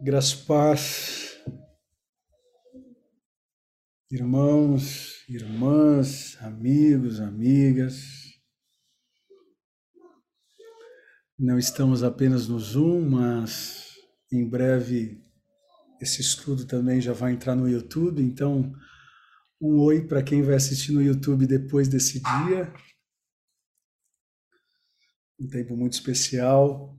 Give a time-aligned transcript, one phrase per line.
[0.00, 1.36] Graças
[4.08, 7.96] irmãos, irmãs, amigos, amigas.
[11.36, 13.92] Não estamos apenas no Zoom, mas
[14.30, 15.20] em breve
[16.00, 18.22] esse estudo também já vai entrar no YouTube.
[18.22, 18.72] Então,
[19.60, 22.72] um oi para quem vai assistir no YouTube depois desse dia.
[25.40, 26.97] Um tempo muito especial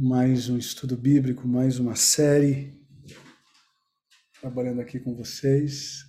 [0.00, 2.72] mais um estudo bíblico, mais uma série,
[4.40, 6.04] trabalhando aqui com vocês.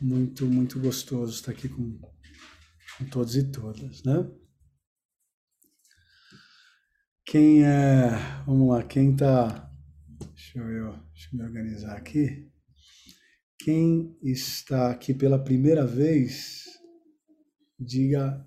[0.00, 2.00] Muito, muito gostoso estar aqui com,
[2.98, 4.28] com todos e todas, né?
[7.24, 8.10] Quem é,
[8.44, 9.70] vamos lá, quem tá,
[10.34, 12.50] deixa eu, deixa eu me organizar aqui.
[13.56, 16.64] Quem está aqui pela primeira vez,
[17.78, 18.44] diga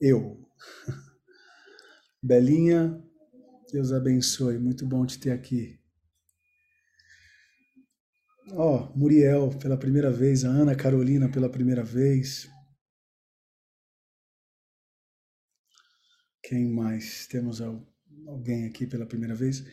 [0.00, 0.42] eu.
[2.28, 3.02] Belinha,
[3.72, 5.80] Deus abençoe, muito bom te ter aqui.
[8.52, 12.46] Ó, oh, Muriel pela primeira vez, a Ana Carolina pela primeira vez.
[16.42, 17.26] Quem mais?
[17.28, 19.64] Temos alguém aqui pela primeira vez?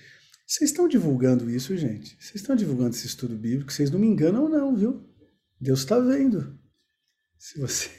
[0.47, 2.15] Vocês estão divulgando isso, gente?
[2.15, 3.73] Vocês estão divulgando esse estudo bíblico?
[3.73, 5.05] Vocês não me enganam, não, viu?
[5.59, 6.57] Deus está vendo.
[7.37, 7.89] Se você.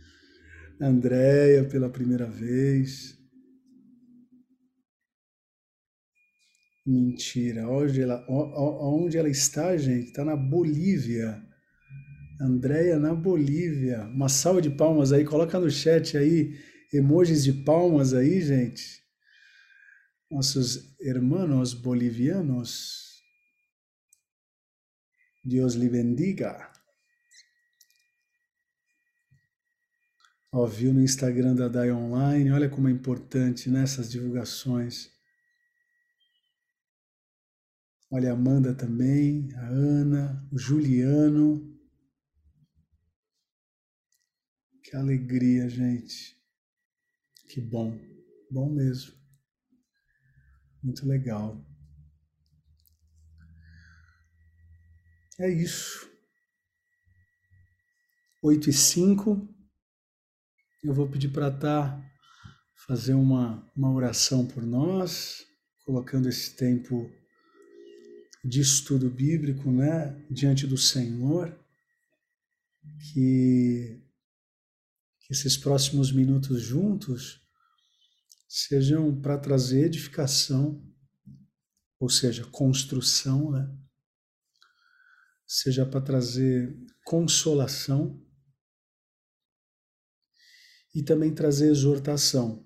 [0.80, 3.22] Andréia pela primeira vez.
[6.86, 7.66] Mentira.
[7.68, 10.08] Onde ela, onde ela está, gente?
[10.08, 11.42] Está na Bolívia.
[12.40, 14.02] Andréia na Bolívia.
[14.04, 15.24] Uma salva de palmas aí.
[15.24, 16.58] Coloca no chat aí
[16.92, 19.02] emojis de palmas aí, gente.
[20.30, 23.22] Nossos irmãos bolivianos.
[25.44, 26.70] Deus lhe bendiga.
[30.52, 35.13] Ó, viu no Instagram da DAI Online, olha como é importante nessas né, divulgações.
[38.16, 41.76] Olha a Amanda também, a Ana, o Juliano.
[44.84, 46.40] Que alegria, gente.
[47.48, 48.00] Que bom.
[48.48, 49.12] Bom mesmo.
[50.80, 51.60] Muito legal.
[55.40, 56.08] É isso.
[58.44, 59.52] 8 e 5.
[60.84, 62.00] Eu vou pedir para Tá
[62.86, 65.44] fazer uma, uma oração por nós,
[65.84, 67.10] colocando esse tempo
[68.44, 71.58] de estudo bíblico, né, diante do Senhor,
[73.00, 74.02] que,
[75.20, 77.40] que esses próximos minutos juntos
[78.46, 80.86] sejam para trazer edificação,
[81.98, 83.74] ou seja, construção, né?
[85.46, 88.22] Seja para trazer consolação
[90.94, 92.64] e também trazer exortação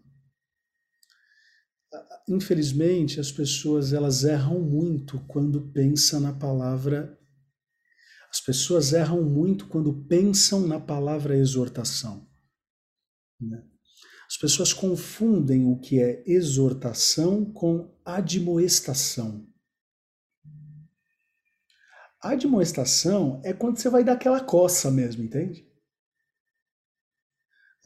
[2.28, 7.18] infelizmente, as pessoas elas erram muito quando pensam na palavra.
[8.30, 12.28] As pessoas erram muito quando pensam na palavra exortação.
[13.40, 13.62] Né?
[14.28, 19.48] As pessoas confundem o que é exortação com admoestação.
[22.20, 25.66] Admoestação é quando você vai dar aquela coça mesmo, entende?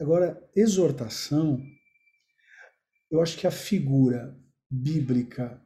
[0.01, 1.63] Agora, exortação
[3.13, 4.35] eu acho que a figura
[4.71, 5.61] bíblica,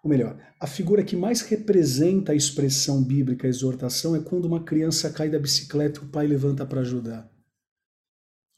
[0.00, 4.62] ou melhor, a figura que mais representa a expressão bíblica, a exortação, é quando uma
[4.62, 7.28] criança cai da bicicleta e o pai levanta para ajudar.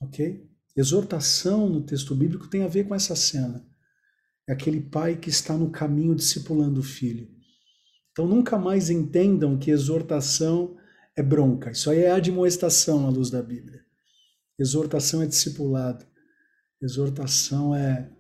[0.03, 0.47] Ok?
[0.77, 3.67] Exortação no texto bíblico tem a ver com essa cena.
[4.47, 7.27] É aquele pai que está no caminho discipulando o filho.
[8.13, 10.77] Então nunca mais entendam que exortação
[11.17, 11.71] é bronca.
[11.71, 13.83] Isso aí é admoestação à luz da Bíblia.
[14.59, 16.07] Exortação é discipulado.
[16.87, 18.11] Exortação é,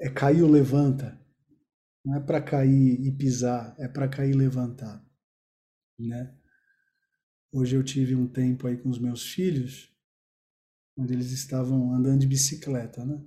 [0.00, 1.18] é cair ou levanta.
[2.04, 5.04] Não é para cair e pisar, é para cair e levantar.
[5.98, 6.36] Né?
[7.52, 9.94] Hoje eu tive um tempo aí com os meus filhos,
[10.96, 13.24] onde eles estavam andando de bicicleta, né?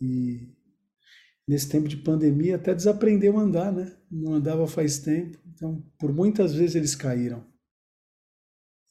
[0.00, 0.54] E
[1.48, 3.96] nesse tempo de pandemia até desaprendeu a andar, né?
[4.10, 7.44] Não andava faz tempo, então por muitas vezes eles caíram.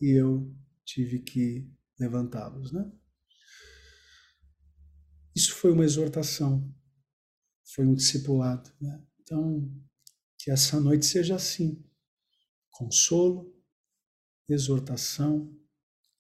[0.02, 0.54] E eu
[0.84, 2.92] tive que levantá-los, né?
[5.36, 6.74] Isso foi uma exortação,
[7.74, 8.72] foi um discipulado.
[8.80, 9.06] Né?
[9.20, 9.70] Então,
[10.40, 11.84] que essa noite seja assim:
[12.72, 13.54] consolo,
[14.48, 15.54] exortação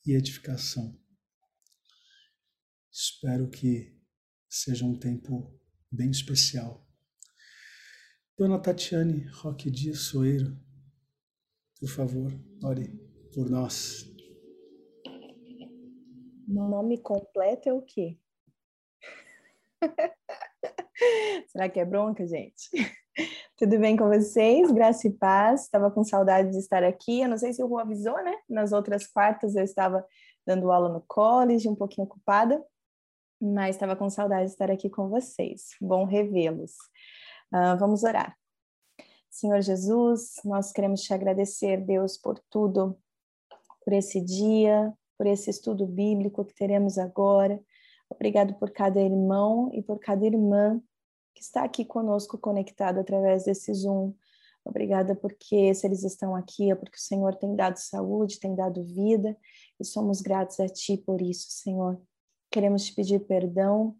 [0.06, 1.00] e edificação.
[2.92, 3.98] Espero que
[4.50, 5.58] seja um tempo
[5.92, 6.86] bem especial.
[8.38, 10.60] Dona Tatiane Roque Dias Soeiro,
[11.80, 12.32] por favor,
[12.64, 12.90] ore
[13.34, 14.06] por nós.
[16.48, 18.20] Nome completo é o quê?
[21.50, 22.69] Será que é bronca, gente?
[23.57, 24.72] Tudo bem com vocês?
[24.72, 25.63] Graça e paz.
[25.63, 27.22] Estava com saudade de estar aqui.
[27.22, 28.36] Eu não sei se o Rua avisou, né?
[28.50, 30.06] Nas outras quartas eu estava
[30.45, 32.63] dando aula no college, um pouquinho ocupada,
[33.42, 35.69] mas estava com saudade de estar aqui com vocês.
[35.81, 36.74] Bom revê-los.
[37.54, 38.38] Uh, vamos orar.
[39.30, 42.98] Senhor Jesus, nós queremos te agradecer, Deus, por tudo,
[43.83, 47.62] por esse dia, por esse estudo bíblico que teremos agora.
[48.10, 50.81] Obrigado por cada irmão e por cada irmã
[51.34, 54.13] que está aqui conosco conectado através desse Zoom.
[54.63, 58.84] Obrigada porque se eles estão aqui é porque o Senhor tem dado saúde, tem dado
[58.84, 59.38] vida
[59.80, 62.02] e somos gratos a Ti por isso, Senhor.
[62.50, 63.96] Queremos te pedir perdão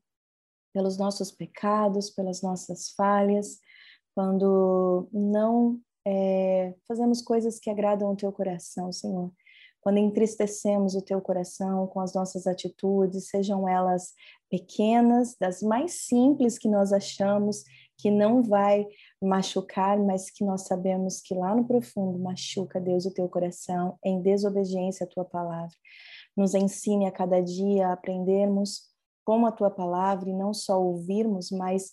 [0.74, 3.60] pelos nossos pecados, pelas nossas falhas,
[4.13, 9.31] quando não é, fazemos coisas que agradam o Teu coração, Senhor
[9.86, 14.16] quando entristecemos o teu coração com as nossas atitudes, sejam elas
[14.50, 17.64] pequenas, das mais simples que nós achamos
[17.96, 18.88] que não vai
[19.22, 24.24] machucar, mas que nós sabemos que lá no profundo machuca, Deus, o teu coração em
[24.24, 25.76] desobediência à tua palavra.
[26.36, 28.90] Nos ensine a cada dia a aprendermos
[29.24, 31.92] como a tua palavra e não só ouvirmos, mas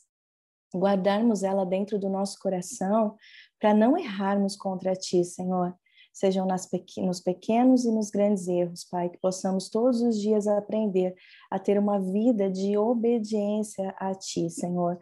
[0.75, 3.17] guardarmos ela dentro do nosso coração
[3.61, 5.77] para não errarmos contra ti, Senhor
[6.13, 6.69] sejam nas
[6.99, 11.15] nos pequenos e nos grandes erros, Pai, que possamos todos os dias aprender
[11.51, 14.97] a ter uma vida de obediência a Ti, Senhor.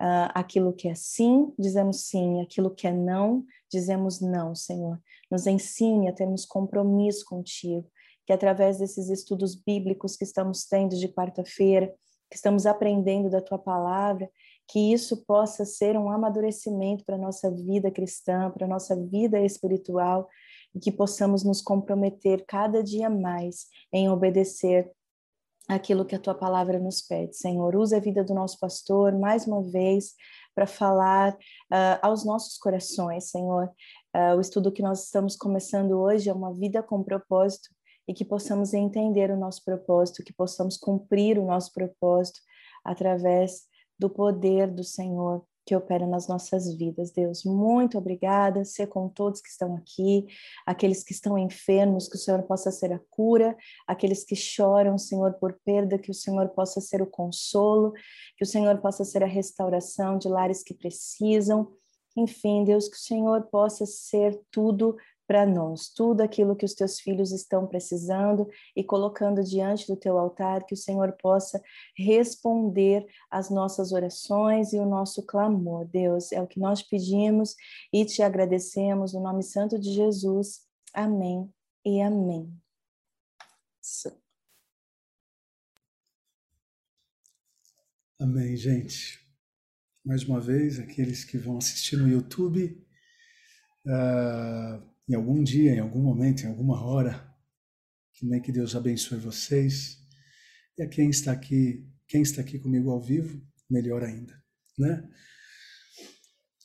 [0.00, 5.00] Uh, aquilo que é sim, dizemos sim, aquilo que é não, dizemos não, Senhor.
[5.30, 7.88] Nos ensine a termos compromisso contigo,
[8.26, 11.94] que através desses estudos bíblicos que estamos tendo de quarta-feira,
[12.28, 14.28] que estamos aprendendo da Tua palavra,
[14.68, 19.40] que isso possa ser um amadurecimento para a nossa vida cristã, para a nossa vida
[19.40, 20.28] espiritual,
[20.76, 24.92] e que possamos nos comprometer cada dia mais em obedecer
[25.66, 27.34] aquilo que a tua palavra nos pede.
[27.34, 30.12] Senhor, usa a vida do nosso pastor mais uma vez
[30.54, 33.70] para falar uh, aos nossos corações, Senhor.
[34.14, 37.70] Uh, o estudo que nós estamos começando hoje é uma vida com propósito
[38.06, 42.38] e que possamos entender o nosso propósito, que possamos cumprir o nosso propósito
[42.84, 43.62] através
[43.98, 47.10] do poder do Senhor que opera nas nossas vidas.
[47.10, 48.64] Deus, muito obrigada.
[48.64, 50.24] Ser com todos que estão aqui,
[50.64, 55.34] aqueles que estão enfermos, que o Senhor possa ser a cura, aqueles que choram, Senhor,
[55.34, 57.92] por perda, que o Senhor possa ser o consolo,
[58.36, 61.72] que o Senhor possa ser a restauração de lares que precisam.
[62.16, 64.96] Enfim, Deus, que o Senhor possa ser tudo
[65.26, 70.18] para nós tudo aquilo que os teus filhos estão precisando e colocando diante do teu
[70.18, 71.60] altar, que o Senhor possa
[71.96, 75.86] responder às nossas orações e o nosso clamor.
[75.86, 77.54] Deus, é o que nós pedimos
[77.92, 80.60] e te agradecemos no nome santo de Jesus.
[80.94, 81.52] Amém
[81.84, 82.52] e amém.
[88.18, 89.20] Amém, gente.
[90.04, 92.80] Mais uma vez, aqueles que vão assistir no YouTube,
[93.86, 97.32] uh, em algum dia, em algum momento, em alguma hora.
[98.12, 99.98] Que que Deus abençoe vocês.
[100.76, 104.42] E a quem está aqui, quem está aqui comigo ao vivo, melhor ainda,
[104.78, 105.08] né?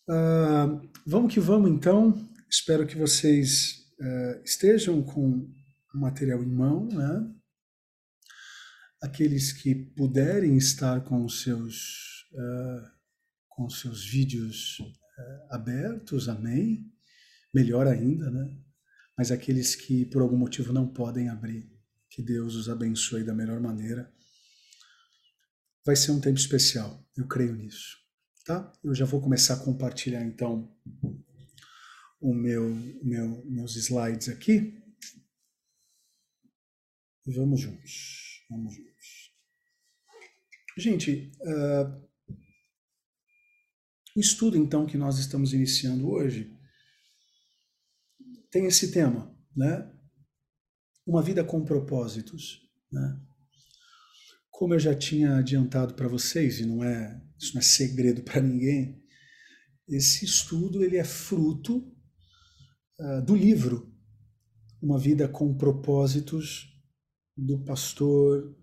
[0.10, 2.30] Uh, vamos que vamos então.
[2.50, 5.50] Espero que vocês uh, estejam com
[5.94, 7.34] o material em mão, né?
[9.02, 12.92] Aqueles que puderem estar com os seus uh,
[13.50, 14.78] com os seus vídeos
[15.52, 16.91] abertos, amém
[17.54, 18.58] melhor ainda, né?
[19.18, 21.70] Mas aqueles que por algum motivo não podem abrir,
[22.10, 24.12] que Deus os abençoe da melhor maneira.
[25.86, 27.98] Vai ser um tempo especial, eu creio nisso,
[28.46, 28.72] tá?
[28.84, 30.76] Eu já vou começar a compartilhar então
[32.20, 32.70] o meu,
[33.04, 34.80] meu meus slides aqui.
[37.26, 38.92] Vamos juntos, vamos juntos.
[40.78, 42.10] Gente, uh,
[44.16, 46.58] o estudo então que nós estamos iniciando hoje
[48.52, 49.92] tem esse tema, né?
[51.06, 53.20] Uma vida com propósitos, né?
[54.52, 58.40] Como eu já tinha adiantado para vocês e não é isso não é segredo para
[58.40, 59.02] ninguém,
[59.88, 61.80] esse estudo ele é fruto
[63.00, 63.92] uh, do livro
[64.80, 66.68] Uma Vida com Propósitos
[67.36, 68.56] do pastor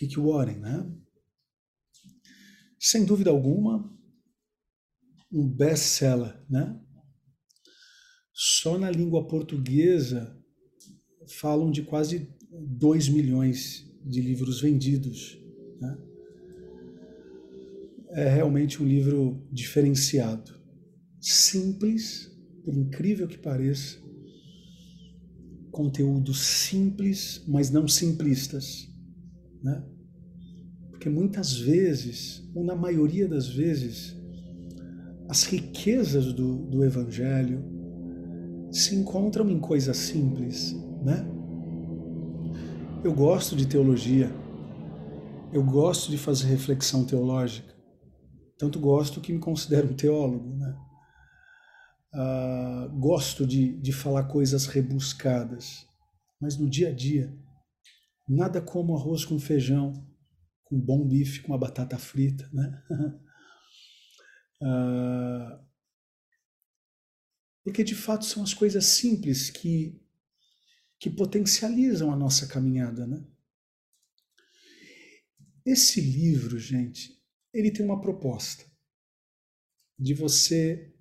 [0.00, 0.92] Rick Warren, né?
[2.78, 3.96] Sem dúvida alguma,
[5.30, 6.78] um best-seller, né?
[8.44, 10.36] Só na língua portuguesa
[11.28, 15.38] falam de quase 2 milhões de livros vendidos.
[15.80, 15.98] Né?
[18.10, 20.60] É realmente um livro diferenciado.
[21.20, 23.98] Simples, por incrível que pareça,
[25.70, 28.92] conteúdos simples, mas não simplistas.
[29.62, 29.84] Né?
[30.90, 34.16] Porque muitas vezes, ou na maioria das vezes,
[35.28, 37.71] as riquezas do, do Evangelho
[38.72, 41.26] se encontram em coisas simples, né?
[43.04, 44.32] Eu gosto de teologia,
[45.52, 47.74] eu gosto de fazer reflexão teológica,
[48.56, 50.74] tanto gosto que me considero um teólogo, né?
[52.14, 55.86] Uh, gosto de, de falar coisas rebuscadas,
[56.40, 57.34] mas no dia a dia,
[58.28, 59.92] nada como arroz com feijão,
[60.64, 62.82] com bom bife, com uma batata frita, né?
[64.62, 65.62] uh,
[67.64, 70.00] porque de fato são as coisas simples que,
[70.98, 73.24] que potencializam a nossa caminhada, né?
[75.64, 77.22] Esse livro, gente,
[77.54, 78.64] ele tem uma proposta
[79.96, 80.92] de você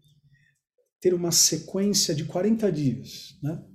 [0.99, 3.39] ter uma sequência de 40 dias.
[3.41, 3.65] Né?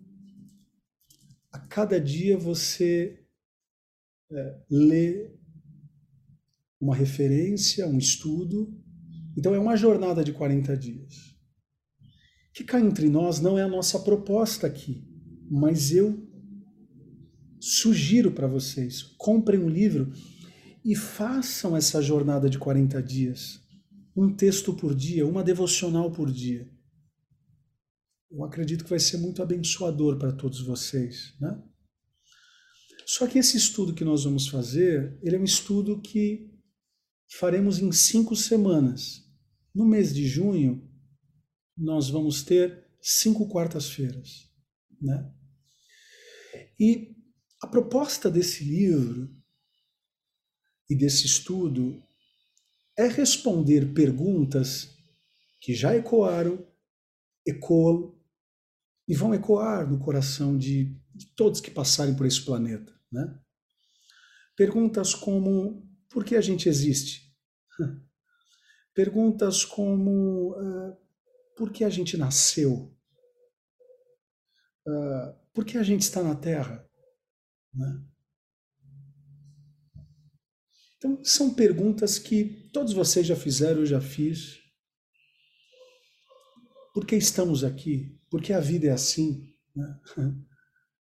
[1.50, 3.26] A cada dia você
[4.30, 5.34] é, lê
[6.80, 8.72] uma referência, um estudo.
[9.36, 11.35] Então é uma jornada de 40 dias.
[12.56, 15.04] Que cá entre nós não é a nossa proposta aqui,
[15.48, 16.26] mas eu
[17.60, 20.12] sugiro para vocês: comprem um livro
[20.84, 23.60] e façam essa jornada de 40 dias.
[24.16, 26.74] Um texto por dia, uma devocional por dia
[28.30, 31.62] eu acredito que vai ser muito abençoador para todos vocês, né?
[33.06, 36.50] Só que esse estudo que nós vamos fazer, ele é um estudo que
[37.38, 39.24] faremos em cinco semanas.
[39.74, 40.86] No mês de junho,
[41.76, 44.50] nós vamos ter cinco quartas-feiras,
[45.00, 45.32] né?
[46.78, 47.14] E
[47.62, 49.34] a proposta desse livro
[50.88, 52.02] e desse estudo
[52.96, 54.96] é responder perguntas
[55.60, 56.66] que já ecoaram,
[57.46, 58.14] ecoam
[59.08, 62.92] e vão ecoar no coração de, de todos que passarem por esse planeta.
[63.10, 63.38] Né?
[64.56, 67.34] Perguntas como: por que a gente existe?
[68.94, 71.05] Perguntas como: uh,
[71.56, 72.94] por que a gente nasceu?
[74.86, 76.86] Uh, por que a gente está na Terra?
[77.74, 78.04] Né?
[80.98, 84.58] Então, são perguntas que todos vocês já fizeram, eu já fiz.
[86.94, 88.18] Por que estamos aqui?
[88.30, 89.54] Porque a vida é assim.
[89.74, 90.00] Né?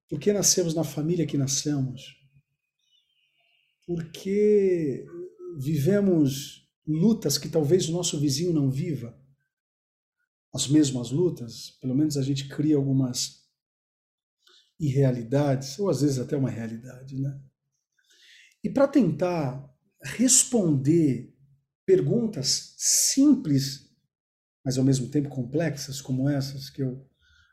[0.09, 2.17] Porque nascemos na família que nascemos.
[3.87, 5.07] Porque
[5.59, 9.20] vivemos lutas que talvez o nosso vizinho não viva.
[10.53, 13.41] As mesmas lutas, pelo menos a gente cria algumas
[14.79, 17.41] irrealidades, ou às vezes até uma realidade, né?
[18.65, 19.71] E para tentar
[20.03, 21.35] responder
[21.87, 23.95] perguntas simples,
[24.65, 27.09] mas ao mesmo tempo complexas, como essas que eu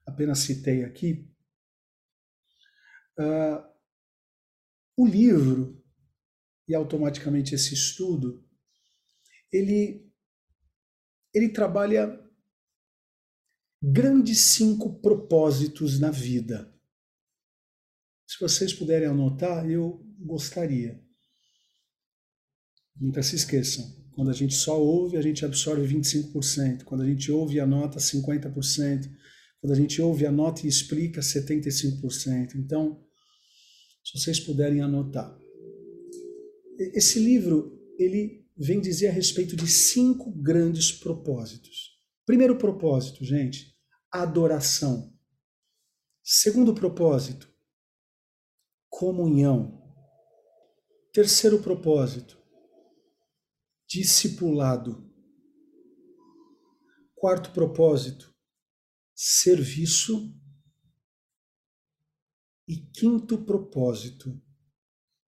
[0.05, 1.29] apenas citei aqui,
[3.19, 3.67] uh,
[4.95, 5.83] o livro
[6.67, 8.45] e automaticamente esse estudo,
[9.51, 10.11] ele,
[11.33, 12.26] ele trabalha
[13.81, 16.73] grandes cinco propósitos na vida.
[18.27, 21.01] Se vocês puderem anotar, eu gostaria.
[22.99, 26.83] Nunca se esqueçam, quando a gente só ouve, a gente absorve 25%.
[26.85, 29.07] Quando a gente ouve e anota, 50%.
[29.61, 32.55] Quando a gente ouve, anota e explica 75%.
[32.55, 32.99] Então,
[34.03, 35.37] se vocês puderem anotar.
[36.79, 41.96] Esse livro, ele vem dizer a respeito de cinco grandes propósitos.
[42.27, 43.73] Primeiro propósito, gente,
[44.11, 45.17] adoração.
[46.21, 47.49] Segundo propósito,
[48.89, 49.81] comunhão.
[51.13, 52.37] Terceiro propósito,
[53.87, 55.09] discipulado.
[57.15, 58.35] Quarto propósito,
[59.15, 60.37] serviço.
[62.67, 64.37] E quinto propósito,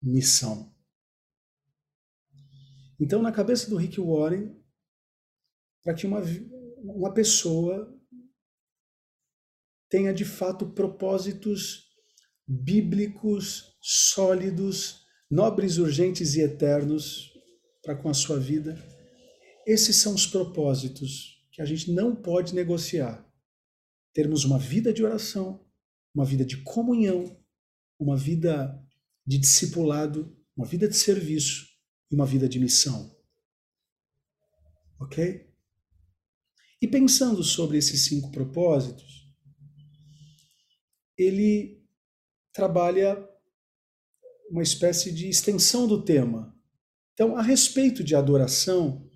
[0.02, 0.74] missão.
[2.98, 4.58] Então, na cabeça do Rick Warren,
[5.84, 6.22] para que uma,
[6.84, 7.94] uma pessoa
[9.90, 11.88] tenha de fato propósitos
[12.48, 17.34] bíblicos, sólidos, nobres, urgentes e eternos
[17.82, 18.78] para com a sua vida,
[19.66, 23.26] esses são os propósitos que a gente não pode negociar
[24.14, 25.64] termos uma vida de oração,
[26.14, 27.40] uma vida de comunhão,
[28.00, 28.84] uma vida
[29.26, 31.68] de discipulado, uma vida de serviço
[32.10, 33.16] e uma vida de missão.
[35.00, 35.48] Ok?
[36.82, 39.28] E pensando sobre esses cinco propósitos,
[41.18, 41.84] ele
[42.54, 43.28] trabalha
[44.50, 46.56] uma espécie de extensão do tema.
[47.14, 49.10] Então, a respeito de adoração,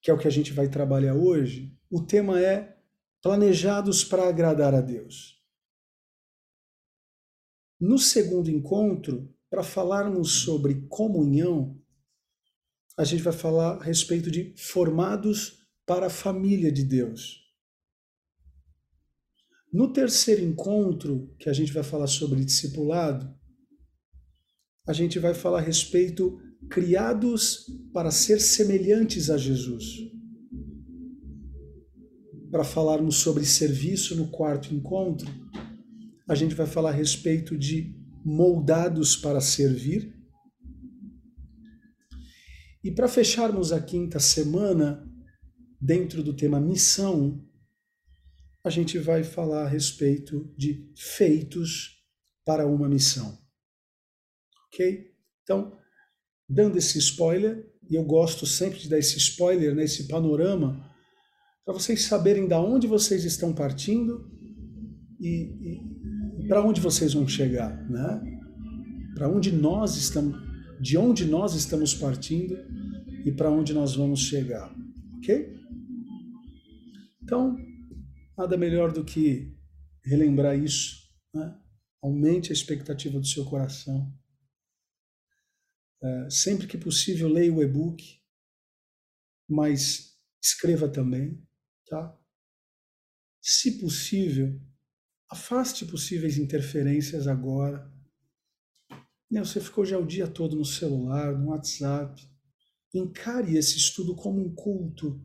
[0.00, 2.78] que é o que a gente vai trabalhar hoje, o tema é
[3.20, 5.42] planejados para agradar a Deus.
[7.80, 11.80] No segundo encontro, para falarmos sobre comunhão,
[12.96, 15.57] a gente vai falar a respeito de formados
[15.88, 17.40] para a família de Deus.
[19.72, 23.34] No terceiro encontro, que a gente vai falar sobre discipulado,
[24.86, 29.96] a gente vai falar a respeito criados para ser semelhantes a Jesus.
[32.50, 35.30] Para falarmos sobre serviço no quarto encontro,
[36.28, 40.14] a gente vai falar a respeito de moldados para servir.
[42.84, 45.07] E para fecharmos a quinta semana,
[45.80, 47.44] dentro do tema missão,
[48.64, 52.04] a gente vai falar a respeito de feitos
[52.44, 53.38] para uma missão.
[54.66, 55.12] Ok?
[55.42, 55.78] Então,
[56.48, 60.86] dando esse spoiler, e eu gosto sempre de dar esse spoiler, né, esse panorama,
[61.64, 64.30] para vocês saberem da onde vocês estão partindo
[65.20, 65.78] e,
[66.40, 68.40] e para onde vocês vão chegar, né?
[69.14, 70.40] Para onde nós estamos,
[70.80, 72.56] de onde nós estamos partindo
[73.24, 74.74] e para onde nós vamos chegar,
[75.18, 75.57] ok?
[77.28, 77.58] Então,
[78.38, 79.54] nada melhor do que
[80.02, 81.60] relembrar isso, né?
[82.02, 84.10] Aumente a expectativa do seu coração
[86.02, 88.18] é, sempre que possível, leia o e-book,
[89.46, 91.46] mas escreva também,
[91.86, 92.18] tá?
[93.42, 94.58] Se possível,
[95.30, 97.92] afaste possíveis interferências agora.
[99.30, 102.26] Você ficou já o dia todo no celular, no WhatsApp.
[102.94, 105.22] Encare esse estudo como um culto.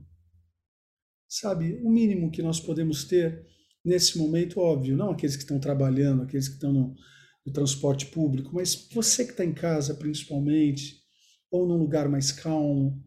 [1.35, 3.43] Sabe, o mínimo que nós podemos ter
[3.83, 6.95] nesse momento, óbvio, não aqueles que estão trabalhando, aqueles que estão no,
[7.43, 11.01] do transporte público, mas você que está em casa principalmente,
[11.49, 13.03] ou num lugar mais calmo,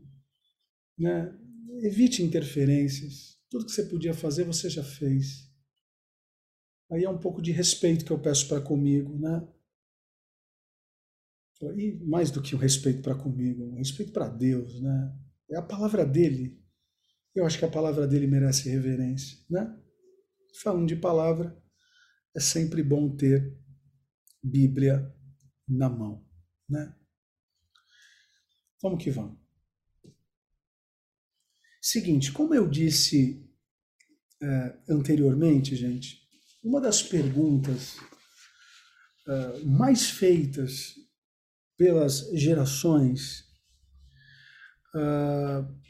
[0.99, 1.33] né?
[1.85, 3.37] evite interferências.
[3.49, 5.49] Tudo que você podia fazer, você já fez.
[6.90, 9.47] Aí é um pouco de respeito que eu peço para comigo, né?
[11.76, 15.16] E mais do que o um respeito para comigo, um respeito para Deus, né?
[15.49, 16.65] É a palavra dele.
[17.37, 19.79] Eu acho que a palavra dele merece reverência, né?
[20.62, 21.55] Falando de palavra,
[22.35, 23.55] é sempre bom ter
[24.42, 25.14] Bíblia
[25.68, 26.27] na mão,
[26.66, 26.96] né?
[28.83, 29.38] Vamos que vamos.
[31.83, 33.46] Seguinte, como eu disse
[34.42, 36.27] é, anteriormente, gente,
[36.64, 37.99] uma das perguntas
[39.29, 40.94] é, mais feitas
[41.77, 43.44] pelas gerações
[44.94, 45.86] é,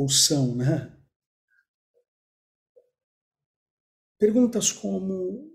[0.00, 0.96] ou são, né?
[4.18, 5.50] Perguntas como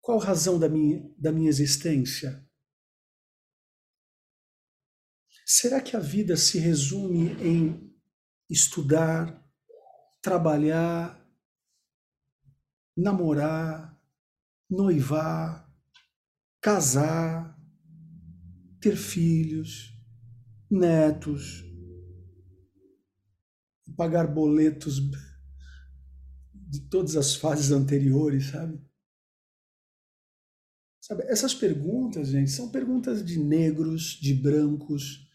[0.00, 2.46] qual a razão da minha, da minha existência?
[5.46, 7.92] Será que a vida se resume em
[8.48, 9.44] estudar,
[10.22, 11.20] trabalhar,
[12.96, 14.00] namorar,
[14.68, 15.70] noivar,
[16.60, 17.58] casar,
[18.80, 19.92] ter filhos,
[20.70, 21.69] netos,
[24.00, 24.98] pagar boletos
[26.54, 28.82] de todas as fases anteriores, sabe?
[30.98, 35.28] Sabe, essas perguntas, gente, são perguntas de negros, de brancos,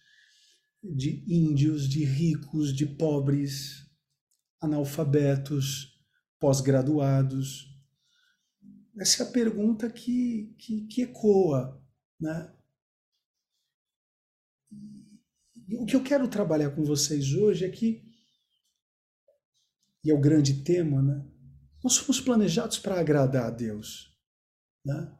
[0.81, 3.87] de índios, de ricos, de pobres,
[4.59, 6.03] analfabetos,
[6.39, 7.71] pós-graduados.
[8.99, 11.79] Essa é a pergunta que, que, que ecoa,
[12.19, 12.51] né?
[15.73, 18.04] O que eu quero trabalhar com vocês hoje é que,
[20.05, 21.25] e é o grande tema, né?
[21.83, 24.15] Nós somos planejados para agradar a Deus,
[24.85, 25.11] né?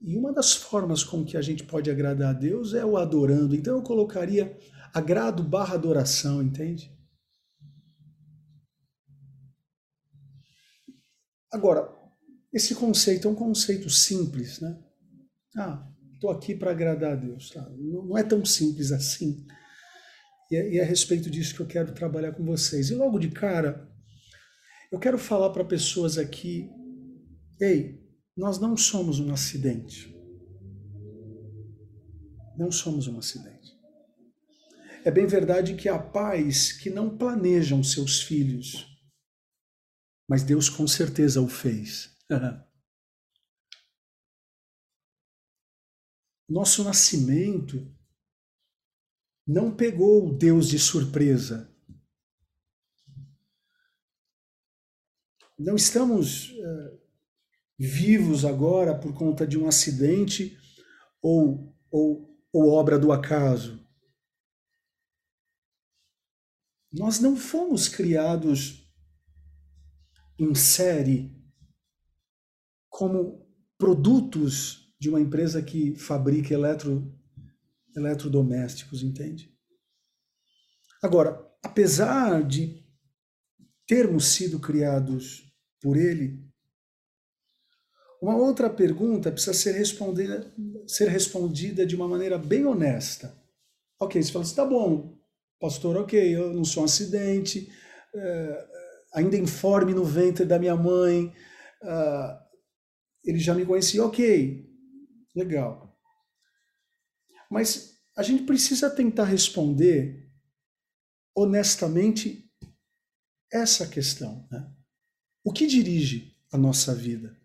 [0.00, 3.54] E uma das formas com que a gente pode agradar a Deus é o adorando.
[3.56, 4.56] Então eu colocaria
[4.92, 6.94] agrado barra adoração, entende?
[11.50, 11.88] Agora,
[12.52, 14.78] esse conceito é um conceito simples, né?
[15.56, 17.50] Ah, estou aqui para agradar a Deus.
[17.50, 17.68] Tá?
[17.70, 19.46] Não é tão simples assim.
[20.50, 22.90] E é, e é a respeito disso que eu quero trabalhar com vocês.
[22.90, 23.88] E logo de cara,
[24.90, 26.70] eu quero falar para pessoas aqui:
[27.60, 28.02] ei,
[28.36, 30.14] nós não somos um acidente.
[32.56, 33.72] Não somos um acidente.
[35.04, 38.86] É bem verdade que há pais que não planejam seus filhos,
[40.28, 42.16] mas Deus com certeza o fez.
[46.48, 47.92] Nosso nascimento
[49.46, 51.70] não pegou Deus de surpresa.
[55.58, 57.00] Não estamos uh,
[57.78, 60.58] vivos agora por conta de um acidente
[61.22, 63.84] ou, ou, ou obra do acaso.
[66.92, 68.88] Nós não fomos criados
[70.38, 71.34] em série
[72.88, 73.44] como
[73.76, 77.12] produtos de uma empresa que fabrica eletro,
[77.96, 79.52] eletrodomésticos, entende?
[81.02, 82.82] Agora, apesar de
[83.86, 85.42] termos sido criados
[85.80, 86.42] por Ele,
[88.20, 90.50] uma outra pergunta precisa ser respondida,
[90.86, 93.36] ser respondida de uma maneira bem honesta.
[94.00, 95.18] Ok, você fala assim, tá bom,
[95.60, 97.70] pastor, ok, eu não sou um acidente,
[98.14, 98.68] é,
[99.14, 101.32] ainda informe no ventre da minha mãe,
[101.82, 102.44] uh,
[103.24, 104.66] ele já me conhecia, ok,
[105.34, 105.83] legal.
[107.50, 110.30] Mas a gente precisa tentar responder
[111.34, 112.50] honestamente
[113.52, 114.46] essa questão.
[114.50, 114.72] Né?
[115.42, 117.40] O que dirige a nossa vida?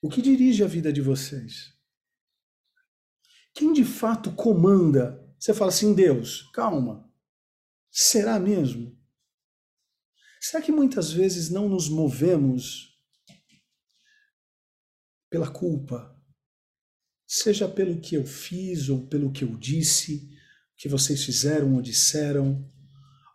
[0.00, 1.74] O que dirige a vida de vocês?
[3.54, 5.24] Quem de fato comanda?
[5.38, 7.12] Você fala assim, Deus, calma.
[7.90, 8.96] Será mesmo?
[10.40, 12.96] Será que muitas vezes não nos movemos
[15.28, 16.17] pela culpa?
[17.30, 20.30] Seja pelo que eu fiz ou pelo que eu disse,
[20.78, 22.66] que vocês fizeram ou disseram,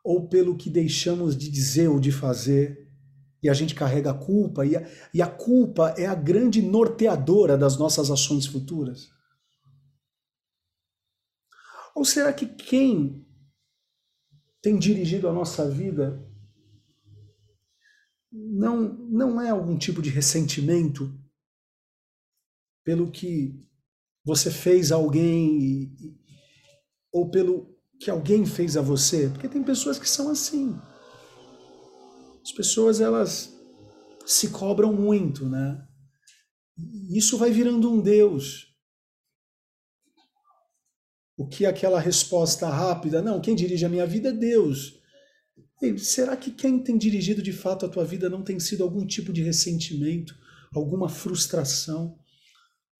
[0.03, 2.91] ou pelo que deixamos de dizer ou de fazer,
[3.43, 7.56] e a gente carrega a culpa, e a, e a culpa é a grande norteadora
[7.56, 9.12] das nossas ações futuras?
[11.93, 13.23] Ou será que quem
[14.60, 16.27] tem dirigido a nossa vida
[18.32, 21.13] não, não é algum tipo de ressentimento
[22.84, 23.63] pelo que
[24.23, 25.95] você fez a alguém
[27.12, 29.29] ou pelo que alguém fez a você?
[29.29, 30.79] Porque tem pessoas que são assim.
[32.43, 33.53] As pessoas elas
[34.25, 35.86] se cobram muito, né?
[37.09, 38.67] Isso vai virando um Deus.
[41.38, 43.21] O que aquela resposta rápida?
[43.21, 44.99] Não, quem dirige a minha vida é Deus.
[45.81, 49.05] E será que quem tem dirigido de fato a tua vida não tem sido algum
[49.05, 50.33] tipo de ressentimento,
[50.73, 52.17] alguma frustração?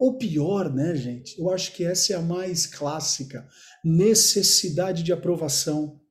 [0.04, 1.40] Ou pior, né, gente?
[1.40, 3.48] Eu acho que essa é a mais clássica:
[3.84, 6.04] necessidade de aprovação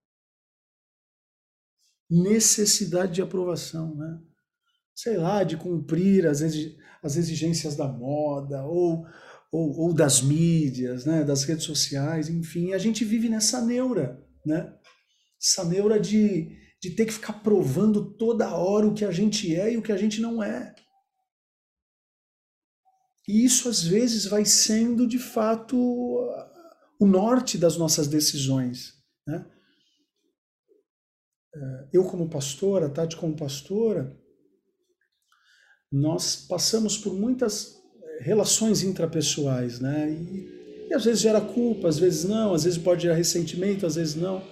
[2.12, 4.20] necessidade de aprovação, né?
[4.94, 6.42] Sei lá, de cumprir as,
[7.16, 9.07] exigências da moda ou,
[9.50, 11.24] ou, ou, das mídias, né?
[11.24, 12.74] das redes sociais, enfim.
[12.74, 14.74] A gente vive nessa neura, né?
[15.42, 19.72] Essa neura de, de ter que ficar provando toda hora o que a gente é
[19.72, 20.74] e o que a gente não é.
[23.29, 25.77] E isso às vezes vai sendo de fato
[26.99, 28.95] o norte das nossas decisões.
[29.27, 29.45] Né?
[31.55, 34.17] Eh, eu como pastora, Tati como pastora,
[35.91, 40.11] nós passamos por muitas eh, relações intrapessoais, né?
[40.11, 43.97] E, e, às vezes gera culpa, às vezes não, às vezes pode gerar ressentimento, às
[43.97, 44.43] vezes não.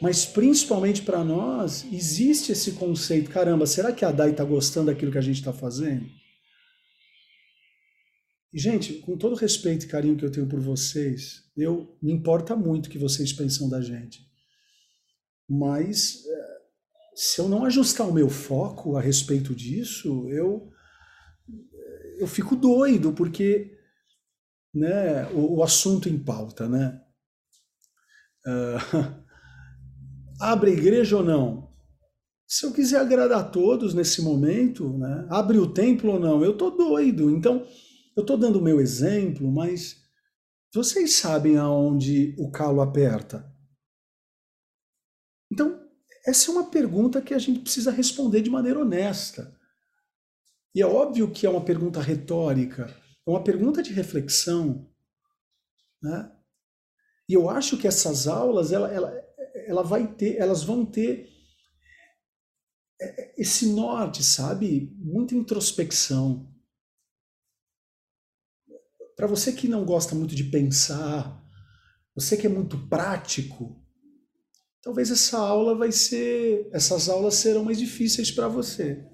[0.00, 5.12] Mas principalmente para nós, existe esse conceito: caramba, será que a Dai está gostando daquilo
[5.12, 6.06] que a gente está fazendo?
[8.54, 12.54] E, gente, com todo respeito e carinho que eu tenho por vocês, eu me importa
[12.54, 14.24] muito o que vocês pensam da gente.
[15.50, 16.56] Mas eh,
[17.16, 20.70] se eu não ajustar o meu foco a respeito disso, eu
[22.16, 23.76] eu fico doido porque
[24.72, 27.00] né, o, o assunto em pauta, né?
[28.46, 29.24] Uh,
[30.38, 31.74] abre igreja ou não?
[32.46, 36.44] Se eu quiser agradar a todos nesse momento, né, abre o templo ou não?
[36.44, 37.32] Eu tô doido.
[37.32, 37.66] Então,
[38.16, 40.04] eu tô dando o meu exemplo, mas
[40.72, 43.52] vocês sabem aonde o calo aperta.
[45.52, 45.88] Então,
[46.26, 49.58] essa é uma pergunta que a gente precisa responder de maneira honesta.
[50.74, 52.86] E é óbvio que é uma pergunta retórica,
[53.26, 54.90] é uma pergunta de reflexão.
[56.02, 56.32] Né?
[57.28, 59.12] E eu acho que essas aulas, ela, ela,
[59.66, 61.30] ela vai ter, elas vão ter
[63.36, 64.92] esse norte, sabe?
[64.96, 66.53] Muita introspecção.
[69.16, 71.42] Para você que não gosta muito de pensar,
[72.14, 73.80] você que é muito prático,
[74.82, 79.04] talvez essa aula vai ser, essas aulas serão mais difíceis para você.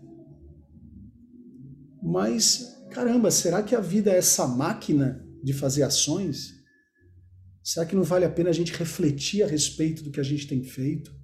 [2.03, 6.55] Mas, caramba, será que a vida é essa máquina de fazer ações?
[7.63, 10.47] Será que não vale a pena a gente refletir a respeito do que a gente
[10.47, 11.15] tem feito?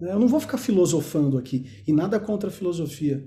[0.00, 3.26] Eu não vou ficar filosofando aqui, e nada contra a filosofia.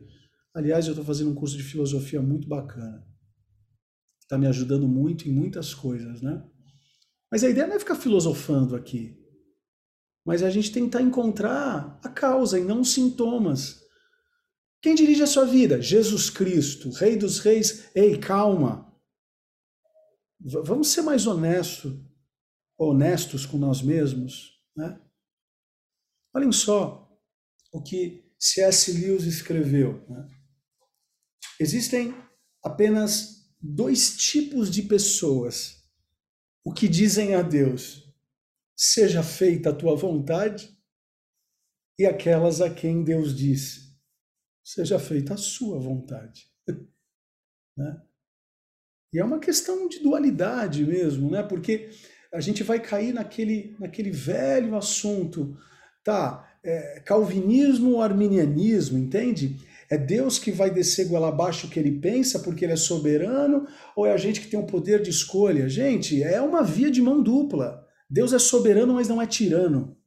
[0.53, 3.08] Aliás, eu estou fazendo um curso de filosofia muito bacana.
[4.29, 6.43] Está me ajudando muito em muitas coisas, né?
[7.31, 9.19] Mas a ideia não é ficar filosofando aqui
[10.29, 13.81] mas a gente tentar encontrar a causa e não os sintomas.
[14.79, 15.81] Quem dirige a sua vida?
[15.81, 17.89] Jesus Cristo, Rei dos Reis.
[17.95, 18.95] Ei, calma.
[20.39, 21.99] V vamos ser mais honestos,
[22.77, 25.01] honestos com nós mesmos, né?
[26.31, 27.11] Olhem só
[27.73, 28.93] o que C.S.
[28.93, 30.05] Lewis escreveu.
[30.07, 30.27] Né?
[31.59, 32.13] Existem
[32.63, 35.79] apenas dois tipos de pessoas
[36.63, 38.07] o que dizem a Deus:
[38.77, 40.77] seja feita a tua vontade,
[41.97, 43.91] e aquelas a quem Deus diz:
[44.63, 46.47] seja feita a sua vontade.
[47.77, 48.01] né?
[49.11, 51.41] E é uma questão de dualidade mesmo, né?
[51.41, 51.89] Porque
[52.31, 55.57] a gente vai cair naquele, naquele velho assunto,
[56.03, 56.45] tá?
[56.63, 59.57] É, calvinismo ou arminianismo, entende?
[59.89, 63.67] É Deus que vai descer goela abaixo o que ele pensa porque ele é soberano,
[63.95, 65.67] ou é a gente que tem o um poder de escolha?
[65.67, 67.83] Gente, é uma via de mão dupla.
[68.09, 69.97] Deus é soberano, mas não é tirano.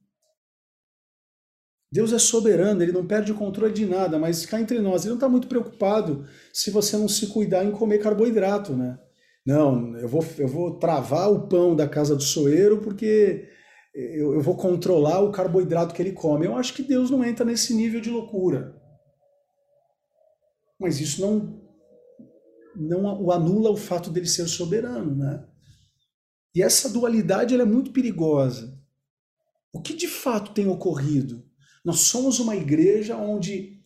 [1.91, 5.09] Deus é soberano, ele não perde o controle de nada, mas cá entre nós, ele
[5.09, 8.97] não está muito preocupado se você não se cuidar em comer carboidrato, né?
[9.45, 13.47] Não, eu vou, eu vou travar o pão da casa do soeiro porque
[13.93, 16.45] eu, eu vou controlar o carboidrato que ele come.
[16.45, 18.81] Eu acho que Deus não entra nesse nível de loucura.
[20.83, 21.63] Mas isso não,
[22.75, 25.47] não o anula o fato dele ser soberano, né?
[26.53, 28.77] E essa dualidade é muito perigosa.
[29.71, 31.49] O que de fato tem ocorrido?
[31.85, 33.81] Nós somos uma igreja onde,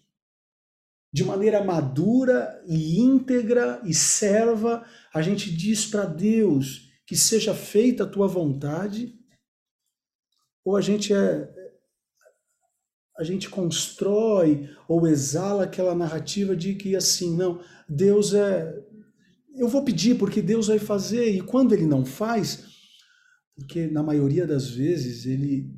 [1.14, 4.84] de maneira madura e íntegra e serva,
[5.14, 9.16] a gente diz para Deus que seja feita a tua vontade,
[10.66, 11.57] ou a gente é
[13.18, 18.78] a gente constrói ou exala aquela narrativa de que assim, não, Deus é.
[19.56, 22.64] Eu vou pedir porque Deus vai fazer, e quando ele não faz,
[23.56, 25.74] porque na maioria das vezes ele,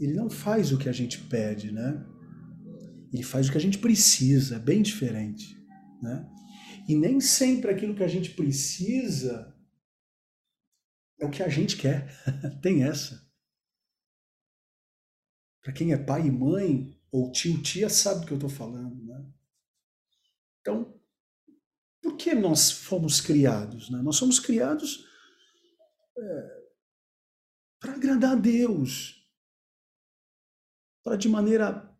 [0.00, 2.04] ele não faz o que a gente pede, né?
[3.12, 5.56] Ele faz o que a gente precisa, bem diferente,
[6.02, 6.28] né?
[6.88, 9.54] E nem sempre aquilo que a gente precisa
[11.20, 12.12] é o que a gente quer.
[12.60, 13.29] Tem essa.
[15.62, 19.04] Para quem é pai e mãe, ou tio, tia, sabe do que eu estou falando.
[19.04, 19.24] Né?
[20.60, 20.94] Então,
[22.00, 23.90] por que nós fomos criados?
[23.90, 24.00] Né?
[24.02, 25.06] Nós somos criados
[26.16, 26.60] é,
[27.78, 29.26] para agradar a Deus,
[31.02, 31.90] para de maneira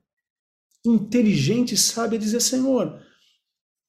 [0.85, 3.05] inteligente e sábia dizer: Senhor,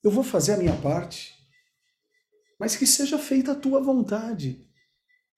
[0.03, 1.33] eu vou fazer a minha parte,
[2.59, 4.67] mas que seja feita a tua vontade.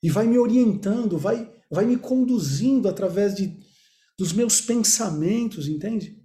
[0.01, 3.57] E vai me orientando, vai, vai me conduzindo através de
[4.17, 6.21] dos meus pensamentos, entende?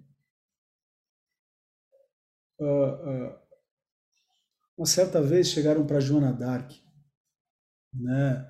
[2.61, 3.39] Uh, uh,
[4.77, 6.73] uma certa vez chegaram para Joana Dark,
[7.93, 8.47] né?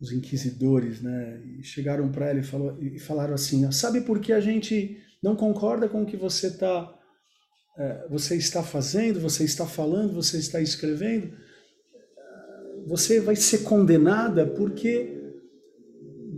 [0.00, 1.42] Os inquisidores, né?
[1.44, 5.34] E chegaram para ela e, falou, e falaram assim: sabe por que a gente não
[5.34, 6.96] concorda com o que você tá,
[7.76, 11.36] é, você está fazendo, você está falando, você está escrevendo?
[12.86, 15.16] Você vai ser condenada porque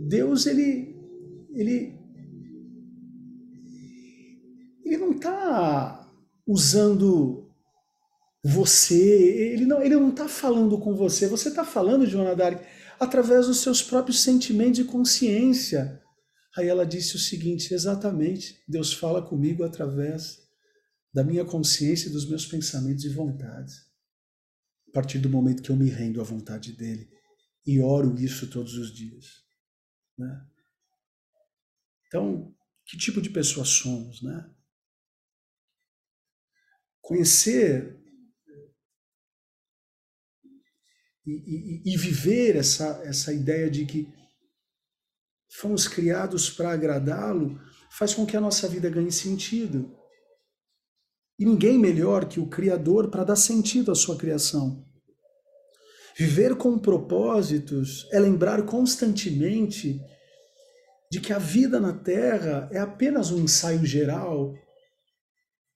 [0.07, 0.90] Deus ele
[1.53, 1.99] ele,
[4.83, 6.11] ele não está
[6.45, 7.49] usando
[8.43, 12.63] você, ele não ele não está falando com você, você está falando, Joana Dark,
[12.99, 16.01] através dos seus próprios sentimentos e consciência.
[16.57, 20.39] Aí ela disse o seguinte: exatamente, Deus fala comigo através
[21.13, 23.75] da minha consciência e dos meus pensamentos e vontades.
[24.89, 27.09] A partir do momento que eu me rendo à vontade dele
[27.65, 29.25] e oro isso todos os dias.
[30.17, 30.45] Né?
[32.11, 32.53] Então,
[32.85, 34.53] que tipo de pessoa somos, né?
[36.99, 37.97] Conhecer
[41.25, 44.13] e, e, e viver essa, essa ideia de que
[45.49, 47.57] fomos criados para agradá-lo
[47.91, 49.97] faz com que a nossa vida ganhe sentido.
[51.39, 54.85] E ninguém melhor que o Criador para dar sentido à sua criação.
[56.17, 59.97] Viver com propósitos é lembrar constantemente
[61.11, 64.55] de que a vida na Terra é apenas um ensaio geral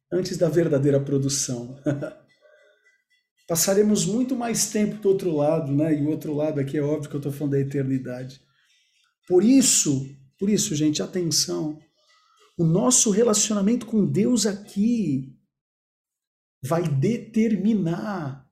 [0.09, 1.77] antes da verdadeira produção.
[3.45, 5.93] Passaremos muito mais tempo do outro lado, né?
[5.93, 8.41] E o outro lado aqui é óbvio que eu estou falando da eternidade.
[9.27, 10.07] Por isso,
[10.39, 11.81] por isso, gente, atenção.
[12.57, 15.37] O nosso relacionamento com Deus aqui
[16.63, 18.44] vai determinar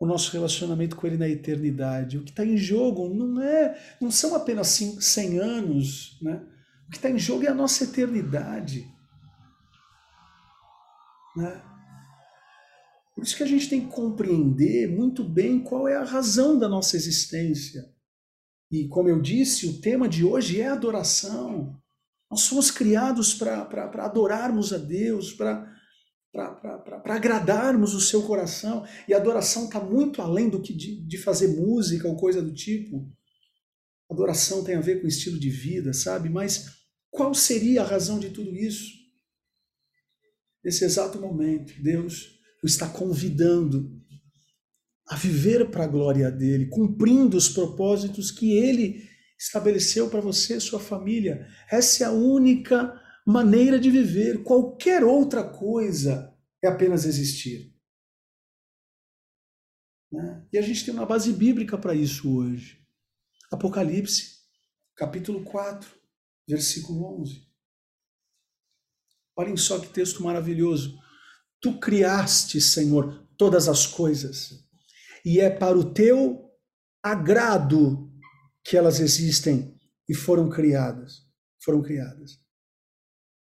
[0.00, 2.18] o nosso relacionamento com Ele na eternidade.
[2.18, 6.44] O que está em jogo não é, não são apenas 100 anos, né?
[6.86, 8.86] O que está em jogo é a nossa eternidade.
[11.36, 11.62] Né?
[13.14, 16.68] Por isso que a gente tem que compreender muito bem qual é a razão da
[16.68, 17.90] nossa existência.
[18.70, 21.80] E como eu disse, o tema de hoje é adoração.
[22.30, 25.75] Nós somos criados para adorarmos a Deus, para
[26.36, 28.86] para agradarmos o seu coração.
[29.08, 32.52] E a adoração está muito além do que de, de fazer música ou coisa do
[32.52, 33.10] tipo.
[34.10, 36.28] Adoração tem a ver com estilo de vida, sabe?
[36.28, 36.76] Mas
[37.10, 38.92] qual seria a razão de tudo isso?
[40.62, 43.96] Nesse exato momento, Deus o está convidando
[45.08, 50.60] a viver para a glória dele, cumprindo os propósitos que ele estabeleceu para você e
[50.60, 51.46] sua família.
[51.70, 52.92] Essa é a única
[53.26, 54.44] maneira de viver.
[54.44, 57.74] Qualquer outra coisa é apenas existir.
[60.12, 60.46] Né?
[60.52, 62.80] E a gente tem uma base bíblica para isso hoje.
[63.50, 64.42] Apocalipse,
[64.94, 65.90] capítulo 4,
[66.48, 67.46] versículo 11.
[69.36, 70.98] Olhem só que texto maravilhoso.
[71.60, 74.64] Tu criaste, Senhor, todas as coisas,
[75.24, 76.50] e é para o teu
[77.02, 78.12] agrado
[78.64, 81.26] que elas existem e foram criadas.
[81.62, 82.45] Foram criadas.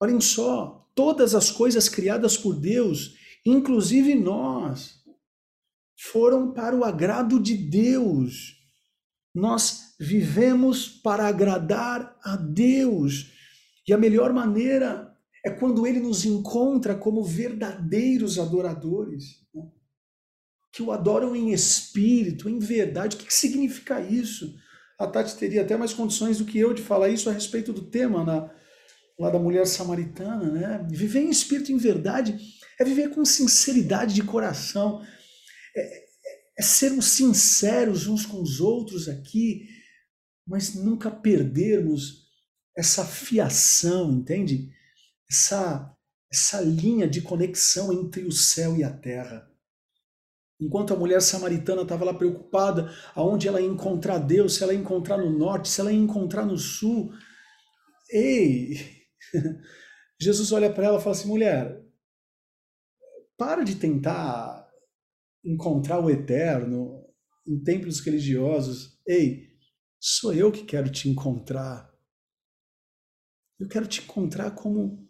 [0.01, 4.99] Olhem só, todas as coisas criadas por Deus, inclusive nós,
[5.97, 8.57] foram para o agrado de Deus.
[9.35, 13.33] Nós vivemos para agradar a Deus.
[13.87, 15.13] E a melhor maneira
[15.45, 19.63] é quando Ele nos encontra como verdadeiros adoradores, né?
[20.73, 23.17] que o adoram em espírito, em verdade.
[23.17, 24.55] O que significa isso?
[24.99, 27.83] A Tati teria até mais condições do que eu de falar isso a respeito do
[27.83, 28.51] tema na,
[29.19, 30.87] lá da mulher samaritana, né?
[30.89, 32.39] Viver em espírito, em verdade,
[32.79, 35.03] é viver com sinceridade de coração,
[35.77, 36.05] é, é,
[36.59, 39.67] é sermos sinceros uns com os outros aqui,
[40.47, 42.29] mas nunca perdermos
[42.77, 44.71] essa fiação, entende?
[45.29, 45.93] Essa,
[46.33, 49.51] essa linha de conexão entre o céu e a terra.
[50.61, 54.81] Enquanto a mulher samaritana estava lá preocupada aonde ela ia encontrar Deus, se ela ia
[54.81, 57.13] encontrar no norte, se ela ia encontrar no sul.
[58.11, 58.98] Ei!
[60.21, 61.85] Jesus olha para ela e fala assim: mulher,
[63.37, 64.69] para de tentar
[65.45, 67.05] encontrar o eterno
[67.47, 69.01] em templos religiosos.
[69.07, 69.49] Ei,
[69.99, 71.89] sou eu que quero te encontrar.
[73.59, 75.09] Eu quero te encontrar como,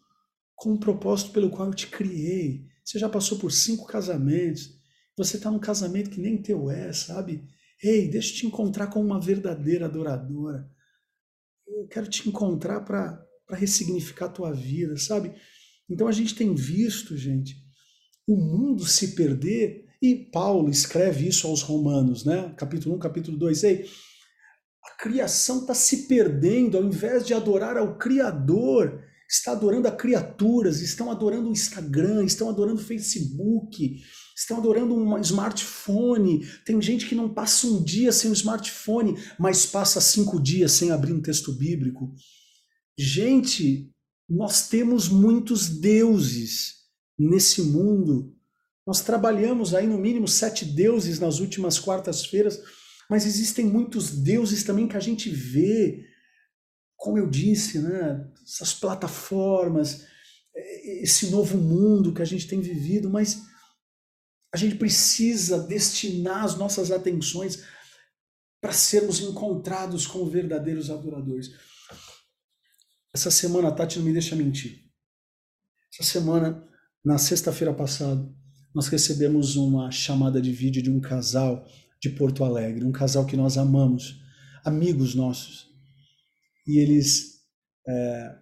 [0.54, 2.66] com um propósito pelo qual eu te criei.
[2.84, 4.78] Você já passou por cinco casamentos.
[5.16, 7.46] Você está num casamento que nem teu é, sabe?
[7.82, 10.70] Ei, deixa eu te encontrar como uma verdadeira adoradora.
[11.66, 15.32] Eu quero te encontrar para ressignificar a tua vida, sabe?
[15.88, 17.56] Então a gente tem visto, gente,
[18.26, 22.54] o mundo se perder, e Paulo escreve isso aos Romanos, né?
[22.56, 23.64] Capítulo 1, capítulo 2.
[23.64, 23.86] Ei,
[24.84, 30.80] a criação está se perdendo, ao invés de adorar ao Criador, está adorando a criaturas,
[30.80, 34.00] estão adorando o Instagram, estão adorando o Facebook,
[34.36, 36.46] estão adorando um smartphone.
[36.64, 40.90] Tem gente que não passa um dia sem um smartphone, mas passa cinco dias sem
[40.90, 42.14] abrir um texto bíblico.
[42.98, 43.92] Gente,
[44.28, 46.78] nós temos muitos deuses
[47.16, 48.36] nesse mundo.
[48.84, 52.60] Nós trabalhamos aí no mínimo sete deuses nas últimas quartas-feiras,
[53.08, 56.04] mas existem muitos deuses também que a gente vê,
[56.96, 58.28] como eu disse, né?
[58.42, 60.04] essas plataformas,
[60.82, 63.42] esse novo mundo que a gente tem vivido, mas
[64.52, 67.62] a gente precisa destinar as nossas atenções
[68.60, 71.50] para sermos encontrados como verdadeiros adoradores.
[73.18, 74.78] Essa semana, a Tati não me deixa mentir.
[75.92, 76.64] Essa semana,
[77.04, 78.24] na sexta-feira passada,
[78.72, 81.66] nós recebemos uma chamada de vídeo de um casal
[82.00, 84.20] de Porto Alegre, um casal que nós amamos,
[84.64, 85.66] amigos nossos.
[86.64, 87.40] E eles
[87.88, 88.36] é,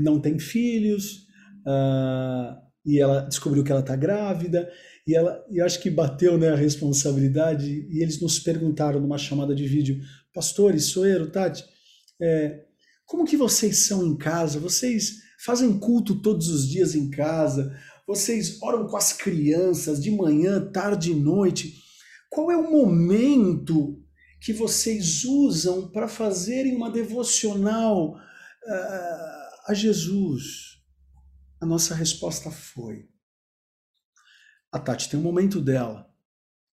[0.00, 1.26] não têm filhos,
[1.66, 4.66] uh, e ela descobriu que ela está grávida,
[5.06, 9.54] e ela, e acho que bateu né, a responsabilidade, e eles nos perguntaram numa chamada
[9.54, 10.00] de vídeo,
[10.32, 11.62] pastores, Soeiro, Tati,
[12.18, 12.71] é,
[13.12, 14.58] como que vocês são em casa?
[14.58, 17.78] Vocês fazem culto todos os dias em casa?
[18.06, 21.74] Vocês oram com as crianças de manhã, tarde e noite?
[22.30, 24.02] Qual é o momento
[24.40, 30.80] que vocês usam para fazerem uma devocional uh, a Jesus?
[31.60, 33.10] A nossa resposta foi:
[34.72, 36.10] a Tati tem um momento dela,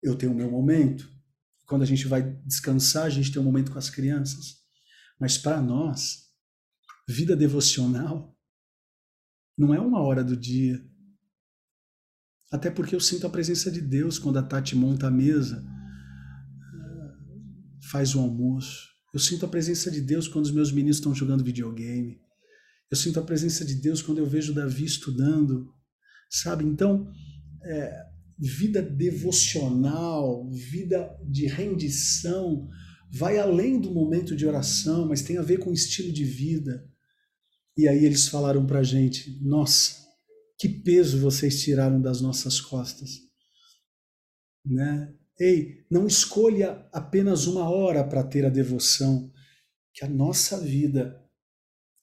[0.03, 1.09] eu tenho o meu momento.
[1.65, 4.57] Quando a gente vai descansar, a gente tem um momento com as crianças.
[5.19, 6.26] Mas para nós,
[7.07, 8.35] vida devocional
[9.57, 10.83] não é uma hora do dia.
[12.51, 15.65] Até porque eu sinto a presença de Deus quando a Tati monta a mesa,
[17.89, 18.89] faz o almoço.
[19.13, 22.19] Eu sinto a presença de Deus quando os meus meninos estão jogando videogame.
[22.89, 25.73] Eu sinto a presença de Deus quando eu vejo Davi estudando,
[26.29, 26.63] sabe?
[26.63, 27.11] Então,
[27.63, 28.05] é,
[28.37, 32.69] vida devocional, vida de rendição,
[33.09, 36.87] vai além do momento de oração, mas tem a ver com o estilo de vida.
[37.77, 39.95] E aí eles falaram para a gente: nossa,
[40.57, 43.09] que peso vocês tiraram das nossas costas.
[44.65, 45.13] Né?
[45.39, 49.31] Ei, não escolha apenas uma hora para ter a devoção,
[49.93, 51.23] que a nossa vida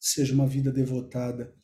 [0.01, 1.55] seja uma vida devotada,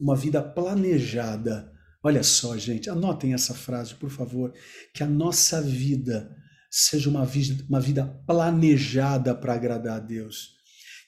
[0.00, 1.74] uma vida planejada
[2.06, 4.52] Olha só, gente, anotem essa frase, por favor.
[4.92, 6.36] Que a nossa vida
[6.70, 10.53] seja uma vida, uma vida planejada para agradar a Deus.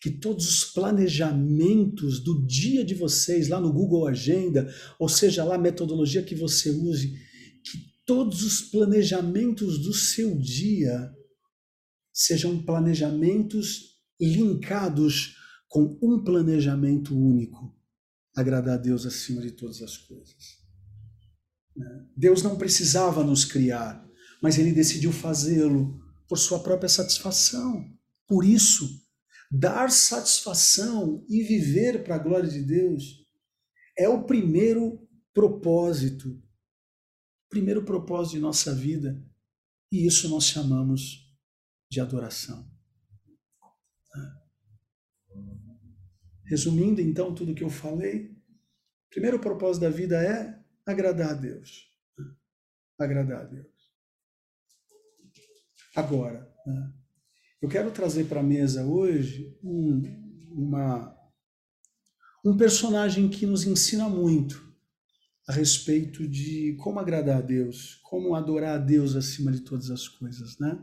[0.07, 5.57] Que todos os planejamentos do dia de vocês, lá no Google Agenda, ou seja lá
[5.57, 7.09] a metodologia que você use,
[7.64, 7.76] que
[8.07, 11.12] todos os planejamentos do seu dia
[12.12, 15.34] sejam planejamentos linkados
[15.66, 17.74] com um planejamento único
[18.36, 20.36] agradar a Deus acima de todas as coisas.
[21.76, 22.07] Né?
[22.16, 24.09] Deus não precisava nos criar,
[24.40, 27.84] mas ele decidiu fazê-lo por sua própria satisfação.
[28.28, 29.04] Por isso,
[29.51, 33.24] dar satisfação e viver para a glória de Deus
[33.97, 36.42] é o primeiro propósito,
[37.49, 39.24] primeiro propósito de nossa vida,
[39.90, 41.32] e isso nós chamamos
[41.90, 42.68] de adoração.
[46.44, 48.36] Resumindo então tudo que eu falei,
[49.11, 51.92] primeiro propósito da vida é agradar a Deus.
[52.99, 53.76] Agradar a Deus.
[55.94, 56.92] Agora, né,
[57.61, 60.02] eu quero trazer para a mesa hoje um,
[60.50, 61.16] uma,
[62.44, 64.66] um personagem que nos ensina muito
[65.48, 70.09] a respeito de como agradar a Deus, como adorar a Deus acima de todas as
[70.09, 70.82] coisas, né?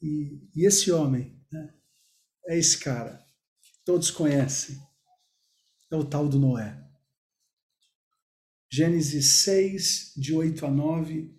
[0.00, 1.74] E, e esse homem né,
[2.48, 3.24] é esse cara,
[3.84, 4.80] todos conhecem,
[5.90, 6.82] é o tal do Noé.
[8.70, 11.38] Gênesis 6, de 8 a 9,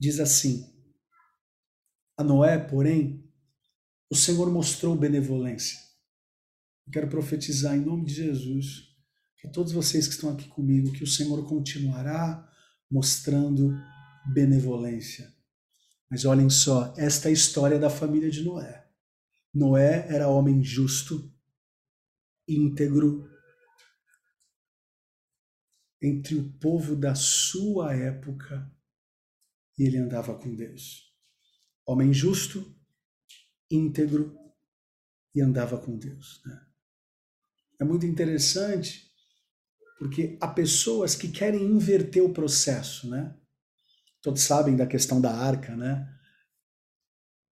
[0.00, 0.66] diz assim:
[2.16, 3.27] A Noé, porém,
[4.10, 5.78] o Senhor mostrou benevolência.
[6.86, 8.88] Eu quero profetizar em nome de Jesus
[9.40, 12.50] para todos vocês que estão aqui comigo que o Senhor continuará
[12.90, 13.74] mostrando
[14.32, 15.32] benevolência.
[16.10, 18.88] Mas olhem só, esta é a história da família de Noé.
[19.52, 21.30] Noé era homem justo,
[22.46, 23.28] íntegro,
[26.00, 28.70] entre o povo da sua época
[29.78, 31.12] e ele andava com Deus.
[31.86, 32.74] Homem justo,
[33.70, 34.36] íntegro
[35.34, 36.40] e andava com Deus.
[36.44, 36.60] Né?
[37.80, 39.08] É muito interessante
[39.98, 43.34] porque há pessoas que querem inverter o processo, né?
[44.22, 46.08] Todos sabem da questão da arca, né?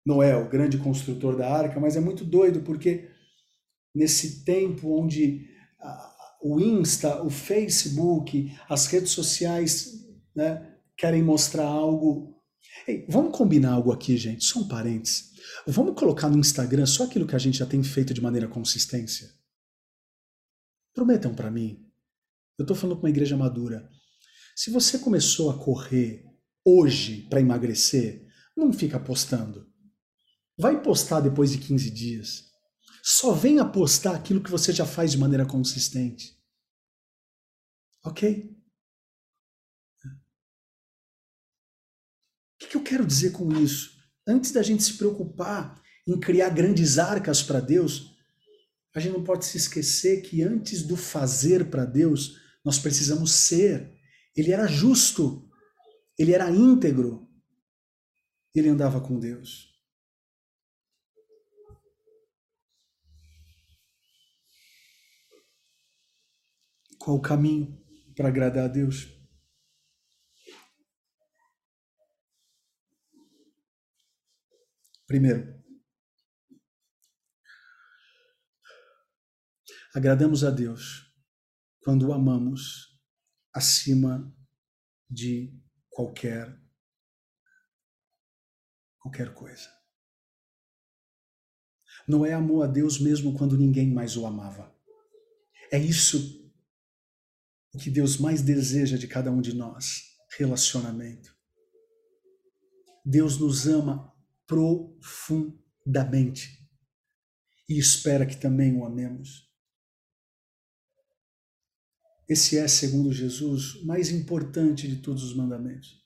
[0.05, 3.09] Noé, o grande construtor da arca, mas é muito doido porque
[3.95, 5.49] nesse tempo onde
[6.43, 10.05] o Insta, o Facebook, as redes sociais
[10.35, 12.32] né, querem mostrar algo.
[12.87, 15.31] Ei, vamos combinar algo aqui, gente, só um parênteses.
[15.65, 19.29] Vamos colocar no Instagram só aquilo que a gente já tem feito de maneira consistência?
[20.93, 21.89] Prometam para mim.
[22.57, 23.89] Eu estou falando com uma igreja madura.
[24.55, 26.25] Se você começou a correr
[26.63, 29.67] hoje para emagrecer, não fica postando.
[30.57, 32.43] Vai postar depois de 15 dias.
[33.01, 36.37] Só venha postar aquilo que você já faz de maneira consistente.
[38.05, 38.55] Ok?
[42.63, 43.91] O que eu quero dizer com isso?
[44.27, 48.15] Antes da gente se preocupar em criar grandes arcas para Deus,
[48.95, 53.91] a gente não pode se esquecer que antes do fazer para Deus, nós precisamos ser.
[54.35, 55.49] Ele era justo,
[56.17, 57.27] ele era íntegro,
[58.53, 59.71] ele andava com Deus.
[66.97, 67.83] Qual o caminho?
[68.15, 69.07] para agradar a Deus?
[75.05, 75.61] Primeiro,
[79.93, 81.11] agradamos a Deus
[81.81, 82.99] quando o amamos
[83.53, 84.33] acima
[85.09, 85.53] de
[85.89, 86.59] qualquer
[88.99, 89.69] qualquer coisa.
[92.07, 94.73] Noé amou a Deus mesmo quando ninguém mais o amava.
[95.71, 96.41] É isso
[97.73, 101.35] o que Deus mais deseja de cada um de nós: relacionamento.
[103.05, 104.12] Deus nos ama
[104.53, 106.59] profundamente
[107.67, 109.51] e espera que também o amemos.
[112.29, 116.03] Esse é, segundo Jesus, o mais importante de todos os mandamentos.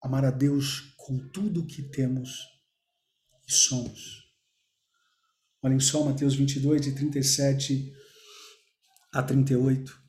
[0.00, 2.38] Amar a Deus com tudo o que temos
[3.48, 4.22] e somos.
[5.60, 7.92] Olhem só Mateus 22, de 37
[9.12, 10.00] a 38.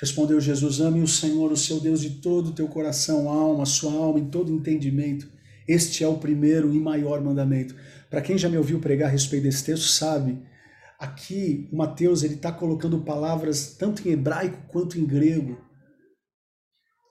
[0.00, 3.92] Respondeu Jesus: Ame o Senhor, o seu Deus, de todo o teu coração, alma, sua
[3.92, 5.41] alma, em todo entendimento.
[5.66, 7.74] Este é o primeiro e maior mandamento.
[8.10, 10.42] Para quem já me ouviu pregar a respeito desse texto, sabe,
[10.98, 15.58] aqui o Mateus ele está colocando palavras tanto em hebraico quanto em grego.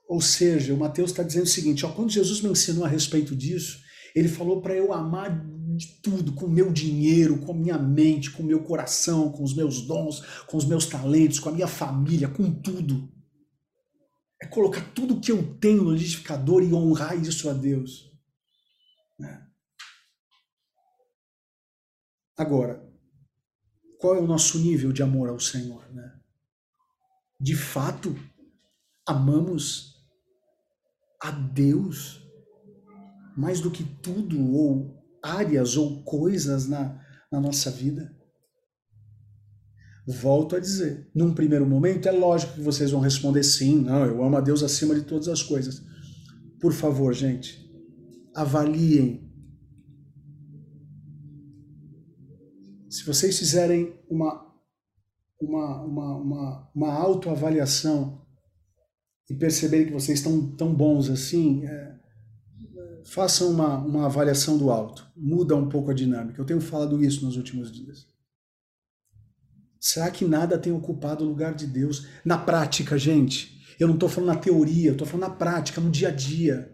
[0.08, 3.34] Ou seja, o Mateus está dizendo o seguinte: ó, quando Jesus me ensinou a respeito
[3.34, 3.80] disso,
[4.14, 5.44] ele falou para eu amar
[5.76, 10.20] de tudo, com meu dinheiro, com minha mente, com meu coração, com os meus dons,
[10.46, 13.10] com os meus talentos, com a minha família, com tudo.
[14.50, 18.10] colocar tudo que eu tenho no liquidificador e honrar isso a Deus.
[19.18, 19.46] Né?
[22.36, 22.82] Agora,
[23.98, 25.86] qual é o nosso nível de amor ao Senhor?
[25.92, 26.12] Né?
[27.40, 28.16] De fato,
[29.06, 29.94] amamos
[31.20, 32.20] a Deus
[33.36, 38.14] mais do que tudo, ou áreas ou coisas na, na nossa vida?
[40.06, 44.22] Volto a dizer, num primeiro momento é lógico que vocês vão responder sim, não, eu
[44.22, 45.80] amo a Deus acima de todas as coisas.
[46.60, 47.70] Por favor, gente,
[48.34, 49.21] avaliem.
[53.02, 54.46] Se vocês fizerem uma,
[55.40, 58.24] uma, uma, uma, uma autoavaliação
[59.28, 61.98] e perceberem que vocês estão tão bons assim, é,
[63.04, 65.04] façam uma, uma avaliação do alto.
[65.16, 66.40] Muda um pouco a dinâmica.
[66.40, 68.06] Eu tenho falado isso nos últimos dias.
[69.80, 72.06] Será que nada tem ocupado o lugar de Deus?
[72.24, 73.60] Na prática, gente.
[73.80, 76.72] Eu não estou falando na teoria, eu estou falando na prática, no dia a dia.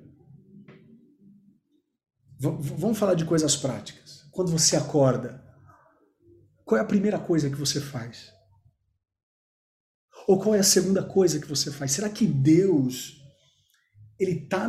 [2.39, 4.29] V vamos falar de coisas práticas.
[4.31, 5.48] Quando você acorda,
[6.69, 8.31] qual é a primeira coisa que você faz?
[10.27, 11.93] Ou qual é a segunda coisa que você faz?
[11.93, 13.17] Será que Deus
[14.21, 14.69] ele está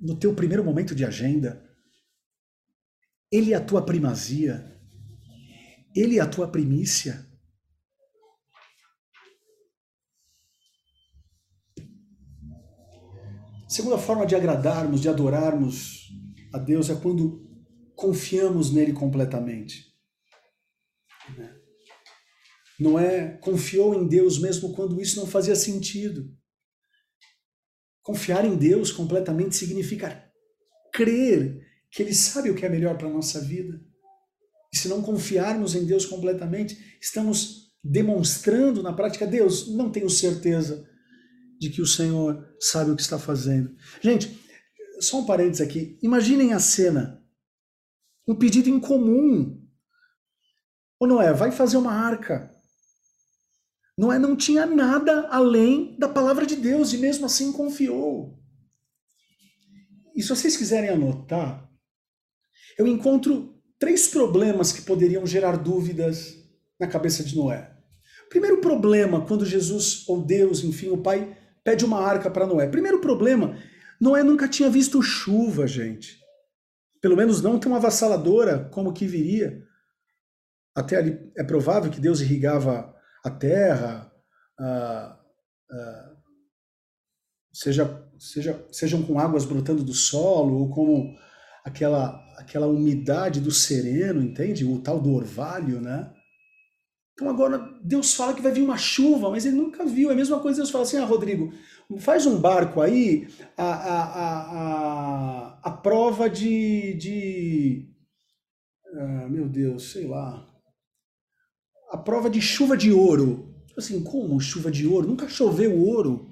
[0.00, 1.62] no teu primeiro momento de agenda?
[3.30, 4.80] Ele é a tua primazia?
[5.94, 7.26] Ele é a tua primícia?
[13.68, 16.08] Segunda forma de agradarmos, de adorarmos
[16.54, 17.46] a Deus é quando
[17.94, 19.93] confiamos nele completamente.
[22.78, 26.30] Noé confiou em Deus mesmo quando isso não fazia sentido.
[28.02, 30.30] Confiar em Deus completamente significa
[30.92, 31.60] crer
[31.90, 33.80] que Ele sabe o que é melhor para a nossa vida.
[34.72, 40.88] E se não confiarmos em Deus completamente, estamos demonstrando na prática, Deus, não tenho certeza
[41.60, 43.74] de que o Senhor sabe o que está fazendo.
[44.02, 44.38] Gente,
[45.00, 45.98] só um parênteses aqui.
[46.02, 47.22] Imaginem a cena.
[48.26, 49.63] Um pedido incomum.
[50.98, 51.32] Ou não é?
[51.32, 52.50] Vai fazer uma arca.
[53.96, 58.38] Noé não tinha nada além da palavra de Deus e mesmo assim confiou.
[60.14, 61.68] E se vocês quiserem anotar,
[62.78, 66.34] eu encontro três problemas que poderiam gerar dúvidas
[66.78, 67.72] na cabeça de Noé.
[68.28, 72.66] Primeiro problema, quando Jesus, ou Deus, enfim, o Pai, pede uma arca para Noé.
[72.66, 73.56] Primeiro problema,
[74.00, 76.18] Noé nunca tinha visto chuva, gente.
[77.00, 79.62] Pelo menos não tão avassaladora como que viria.
[80.74, 82.94] Até ali é provável que Deus irrigava
[83.24, 84.12] a terra,
[84.58, 85.18] a,
[85.70, 86.14] a,
[87.52, 91.16] seja, seja, sejam com águas brotando do solo, ou como
[91.64, 94.64] aquela, aquela umidade do sereno, entende?
[94.64, 96.12] O tal do orvalho, né?
[97.14, 100.10] Então agora Deus fala que vai vir uma chuva, mas ele nunca viu.
[100.10, 101.52] É a mesma coisa Deus fala assim: ah, Rodrigo,
[101.98, 106.94] faz um barco aí, a, a, a, a, a prova de.
[106.94, 107.88] de
[108.96, 110.53] ah, meu Deus, sei lá.
[111.94, 113.54] A prova de chuva de ouro.
[113.78, 115.06] Assim, como chuva de ouro?
[115.06, 116.28] Nunca choveu ouro.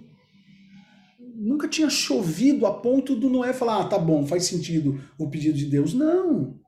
[1.37, 5.57] Nunca tinha chovido a ponto do Noé falar: ah, tá bom, faz sentido o pedido
[5.57, 5.95] de Deus.
[5.95, 6.61] Não.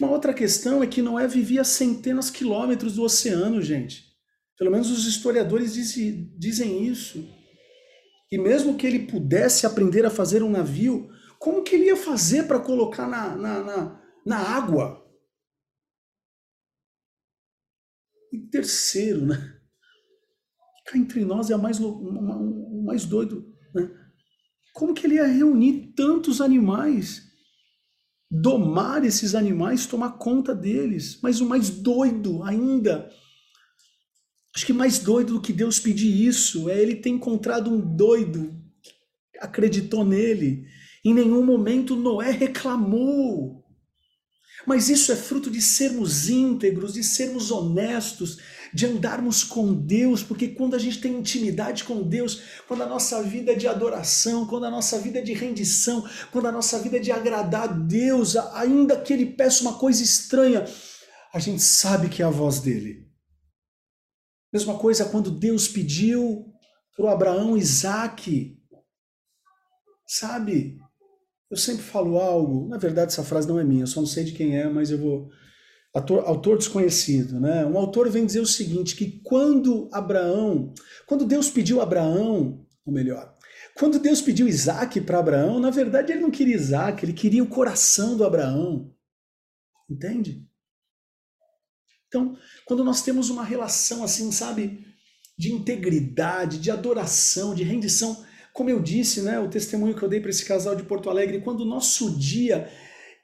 [0.00, 4.06] Uma outra questão é que Noé vivia centenas de quilômetros do oceano, gente.
[4.58, 7.28] Pelo menos os historiadores dizem isso.
[8.30, 12.44] E mesmo que ele pudesse aprender a fazer um navio, como que ele ia fazer
[12.44, 15.01] para colocar na, na, na, na, água?
[18.32, 19.60] E terceiro, né?
[20.86, 21.78] Cá entre nós é o mais,
[22.84, 23.46] mais doido.
[23.74, 23.90] Né?
[24.72, 27.30] Como que ele ia reunir tantos animais?
[28.32, 31.18] domar esses animais, tomar conta deles.
[31.22, 33.10] Mas o mais doido ainda,
[34.56, 38.58] acho que mais doido do que Deus pedir isso, é ele ter encontrado um doido
[39.30, 40.66] que acreditou nele.
[41.04, 43.61] Em nenhum momento Noé reclamou.
[44.66, 48.38] Mas isso é fruto de sermos íntegros, de sermos honestos,
[48.72, 53.22] de andarmos com Deus, porque quando a gente tem intimidade com Deus, quando a nossa
[53.22, 56.96] vida é de adoração, quando a nossa vida é de rendição, quando a nossa vida
[56.96, 60.64] é de agradar a Deus, ainda que Ele peça uma coisa estranha,
[61.32, 63.10] a gente sabe que é a voz dele.
[64.52, 66.52] Mesma coisa quando Deus pediu
[66.96, 68.58] para Abraão Isaac,
[70.06, 70.78] sabe?
[71.52, 74.24] Eu sempre falo algo, na verdade essa frase não é minha, eu só não sei
[74.24, 75.30] de quem é, mas eu vou
[75.94, 77.66] Autor, autor, desconhecido, né?
[77.66, 80.72] Um autor vem dizer o seguinte: que quando Abraão,
[81.06, 83.36] quando Deus pediu Abraão, ou melhor,
[83.76, 87.48] quando Deus pediu Isaac para Abraão, na verdade ele não queria Isaac, ele queria o
[87.48, 88.90] coração do Abraão.
[89.90, 90.48] Entende?
[92.08, 94.86] Então, quando nós temos uma relação assim, sabe,
[95.38, 98.24] de integridade, de adoração, de rendição.
[98.52, 101.40] Como eu disse, né, o testemunho que eu dei para esse casal de Porto Alegre,
[101.40, 102.70] quando o nosso dia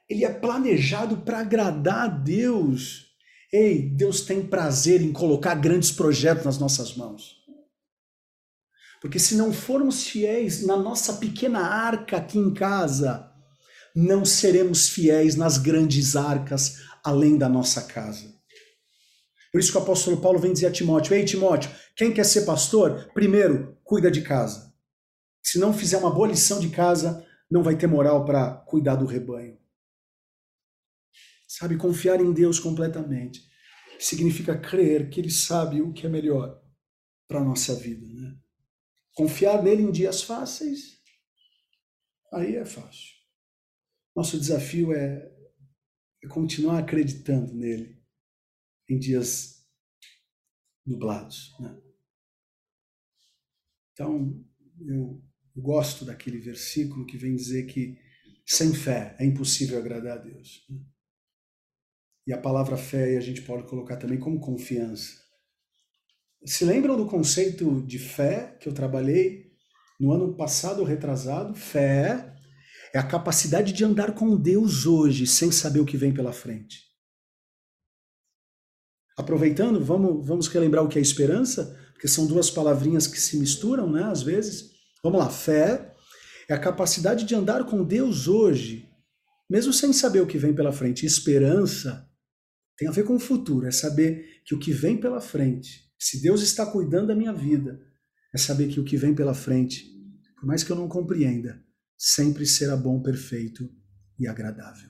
[0.09, 3.05] ele é planejado para agradar a Deus.
[3.53, 7.37] Ei, Deus tem prazer em colocar grandes projetos nas nossas mãos.
[8.99, 13.31] Porque se não formos fiéis na nossa pequena arca aqui em casa,
[13.95, 18.33] não seremos fiéis nas grandes arcas além da nossa casa.
[19.51, 22.41] Por isso que o apóstolo Paulo vem dizer a Timóteo: Ei, Timóteo, quem quer ser
[22.41, 24.68] pastor, primeiro, cuida de casa.
[25.41, 29.05] Se não fizer uma boa lição de casa, não vai ter moral para cuidar do
[29.05, 29.57] rebanho.
[31.47, 33.49] Sabe, confiar em Deus completamente
[33.99, 36.63] significa crer que Ele sabe o que é melhor
[37.27, 38.07] para a nossa vida.
[38.07, 38.39] Né?
[39.13, 41.01] Confiar nele em dias fáceis,
[42.31, 43.15] aí é fácil.
[44.15, 45.31] Nosso desafio é,
[46.23, 48.01] é continuar acreditando nele
[48.89, 49.67] em dias
[50.85, 51.55] nublados.
[51.59, 51.81] Né?
[53.91, 54.45] Então,
[54.87, 55.21] eu
[55.59, 57.97] gosto daquele versículo que vem dizer que
[58.45, 60.65] sem fé é impossível agradar a Deus.
[60.69, 60.79] Né?
[62.27, 65.19] E a palavra fé a gente pode colocar também como confiança.
[66.45, 69.49] Se lembram do conceito de fé que eu trabalhei
[69.99, 71.53] no ano passado, retrasado?
[71.53, 72.33] Fé
[72.93, 76.89] é a capacidade de andar com Deus hoje sem saber o que vem pela frente.
[79.17, 83.91] Aproveitando, vamos, vamos relembrar o que é esperança, porque são duas palavrinhas que se misturam,
[83.91, 84.78] né, às vezes.
[85.03, 85.95] Vamos lá, fé
[86.49, 88.89] é a capacidade de andar com Deus hoje,
[89.47, 91.05] mesmo sem saber o que vem pela frente.
[91.05, 92.09] Esperança
[92.75, 96.19] tem a ver com o futuro, é saber que o que vem pela frente, se
[96.21, 97.79] Deus está cuidando da minha vida,
[98.33, 99.85] é saber que o que vem pela frente,
[100.35, 101.63] por mais que eu não compreenda,
[101.95, 103.69] sempre será bom, perfeito
[104.17, 104.89] e agradável.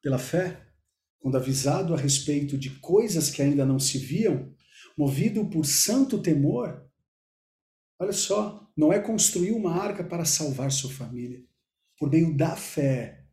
[0.00, 0.66] Pela fé,
[1.18, 4.54] quando avisado a respeito de coisas que ainda não se viam,
[4.96, 6.87] movido por santo temor,
[7.98, 11.44] olha só, não é construir uma arca para salvar sua família.
[11.98, 13.26] Por meio da fé,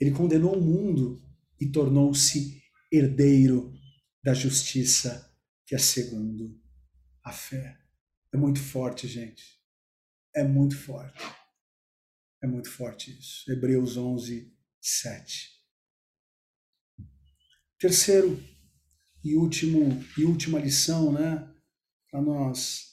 [0.00, 1.22] ele condenou o mundo
[1.60, 3.72] e tornou-se herdeiro
[4.22, 5.34] da justiça
[5.66, 6.60] que é segundo
[7.22, 7.78] a fé.
[8.32, 9.60] É muito forte, gente.
[10.34, 11.22] É muito forte.
[12.42, 13.50] É muito forte isso.
[13.50, 15.56] Hebreus 11, 7.
[17.78, 18.42] Terceiro
[19.24, 21.52] e último e última lição, né,
[22.10, 22.85] para nós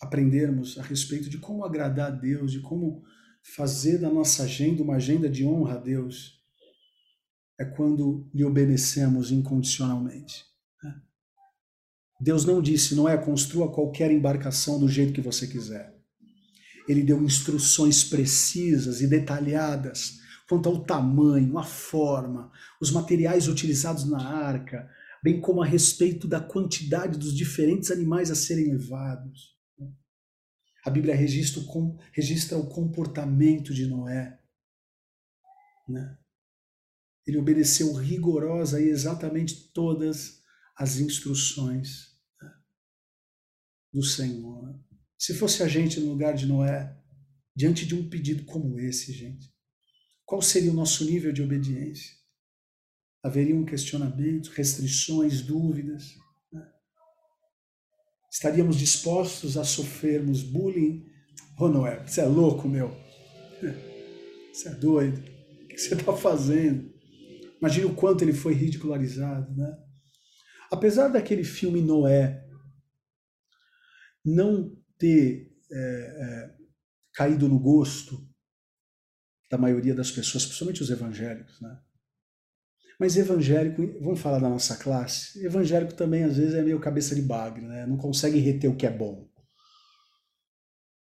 [0.00, 3.02] aprendermos a respeito de como agradar a Deus, de como
[3.42, 6.38] fazer da nossa agenda uma agenda de honra a Deus
[7.58, 10.44] é quando lhe obedecemos incondicionalmente.
[10.82, 10.94] Né?
[12.20, 15.92] Deus não disse, não é construa qualquer embarcação do jeito que você quiser.
[16.88, 20.18] Ele deu instruções precisas e detalhadas
[20.48, 24.88] quanto ao tamanho, a forma, os materiais utilizados na arca,
[25.22, 29.57] bem como a respeito da quantidade dos diferentes animais a serem levados.
[30.88, 34.40] A Bíblia registra o, registra o comportamento de Noé.
[35.86, 36.18] Né?
[37.26, 40.42] Ele obedeceu rigorosa e exatamente todas
[40.74, 42.50] as instruções né,
[43.92, 44.82] do Senhor.
[45.18, 46.98] Se fosse a gente no lugar de Noé,
[47.54, 49.54] diante de um pedido como esse, gente,
[50.24, 52.16] qual seria o nosso nível de obediência?
[53.22, 56.14] Haveriam questionamentos, restrições, dúvidas?
[58.30, 61.06] Estaríamos dispostos a sofrermos bullying?
[61.58, 62.90] Oh, Noé, você é louco, meu?
[64.52, 65.20] Você é doido?
[65.62, 66.92] O que você está fazendo?
[67.60, 69.78] Imagine o quanto ele foi ridicularizado, né?
[70.70, 72.44] Apesar daquele filme Noé
[74.24, 76.56] não ter é, é,
[77.14, 78.28] caído no gosto
[79.48, 81.80] da maioria das pessoas, principalmente os evangélicos, né?
[82.98, 87.22] Mas evangélico, vamos falar da nossa classe, evangélico também às vezes é meio cabeça de
[87.22, 87.86] bagre, né?
[87.86, 89.28] Não consegue reter o que é bom.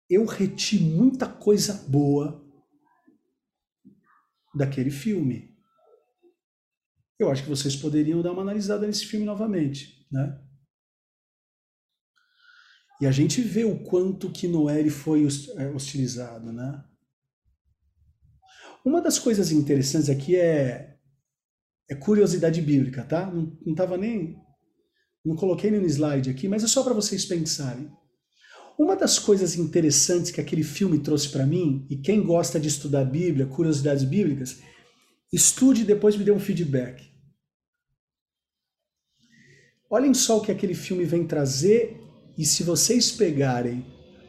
[0.09, 2.45] Eu reti muita coisa boa
[4.55, 5.57] daquele filme
[7.19, 10.39] eu acho que vocês poderiam dar uma analisada nesse filme novamente, né?
[13.01, 15.27] E a gente vê o quanto que Noé foi
[15.57, 16.83] é, hostilizado, né?
[18.85, 20.96] Uma das coisas interessantes aqui é,
[21.89, 23.25] é curiosidade bíblica, tá?
[23.25, 24.35] Não, não tava nem
[25.25, 27.91] não coloquei nem slide aqui, mas é só para vocês pensarem.
[28.79, 33.03] Uma das coisas interessantes que aquele filme trouxe para mim, e quem gosta de estudar
[33.03, 34.61] Bíblia, curiosidades bíblicas,
[35.31, 37.05] Estude e depois me dê um feedback.
[39.89, 41.99] Olhem só o que aquele filme vem trazer,
[42.37, 43.85] e se vocês pegarem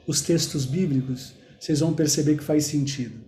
[0.07, 3.25] os textos bíblicos, vocês vão perceber que faz sentido.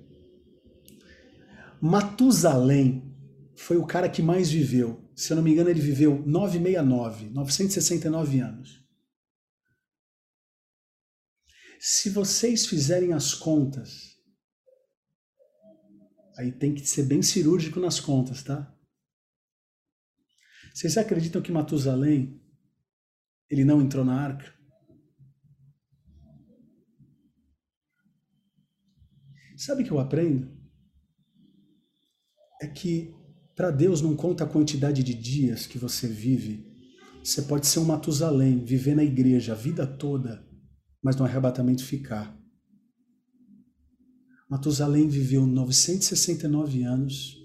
[1.80, 3.09] Matusalém
[3.60, 5.06] foi o cara que mais viveu.
[5.14, 8.82] Se eu não me engano, ele viveu 969, 969 anos.
[11.78, 14.16] Se vocês fizerem as contas,
[16.38, 18.74] aí tem que ser bem cirúrgico nas contas, tá?
[20.74, 22.42] Vocês acreditam que Matusalém
[23.50, 24.58] ele não entrou na arca?
[29.58, 30.50] Sabe o que eu aprendo?
[32.62, 33.19] É que
[33.60, 36.66] para Deus não conta a quantidade de dias que você vive.
[37.22, 40.48] Você pode ser um Matusalém, viver na igreja a vida toda
[41.02, 42.34] mas no arrebatamento ficar.
[44.48, 47.36] Matusalém viveu 969 anos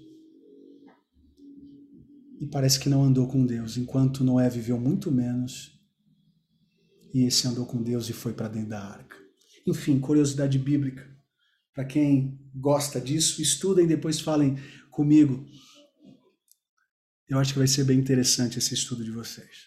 [2.40, 5.78] e parece que não andou com Deus, enquanto Noé viveu muito menos
[7.12, 9.18] e esse andou com Deus e foi para dentro da arca.
[9.66, 11.06] Enfim, curiosidade bíblica.
[11.74, 14.56] Para quem gosta disso, estudem depois falem
[14.90, 15.46] comigo.
[17.28, 19.66] Eu acho que vai ser bem interessante esse estudo de vocês.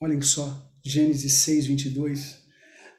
[0.00, 2.38] Olhem só, Gênesis 6, 22,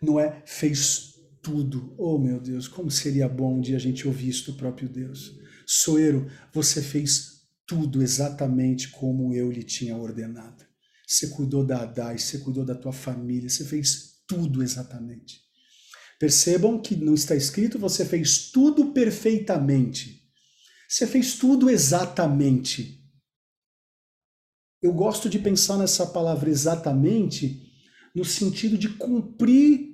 [0.02, 1.96] Noé fez tudo.
[1.98, 5.36] Oh, meu Deus, como seria bom um dia a gente ouvir isso do próprio Deus.
[5.66, 10.66] Soeiro, você fez tudo exatamente como eu lhe tinha ordenado.
[11.08, 15.42] Você cuidou da Adai, você cuidou da tua família, você fez tudo exatamente.
[16.20, 20.19] Percebam que não está escrito você fez tudo perfeitamente.
[20.90, 23.00] Você fez tudo exatamente.
[24.82, 27.72] Eu gosto de pensar nessa palavra exatamente
[28.16, 29.88] no sentido de cumprir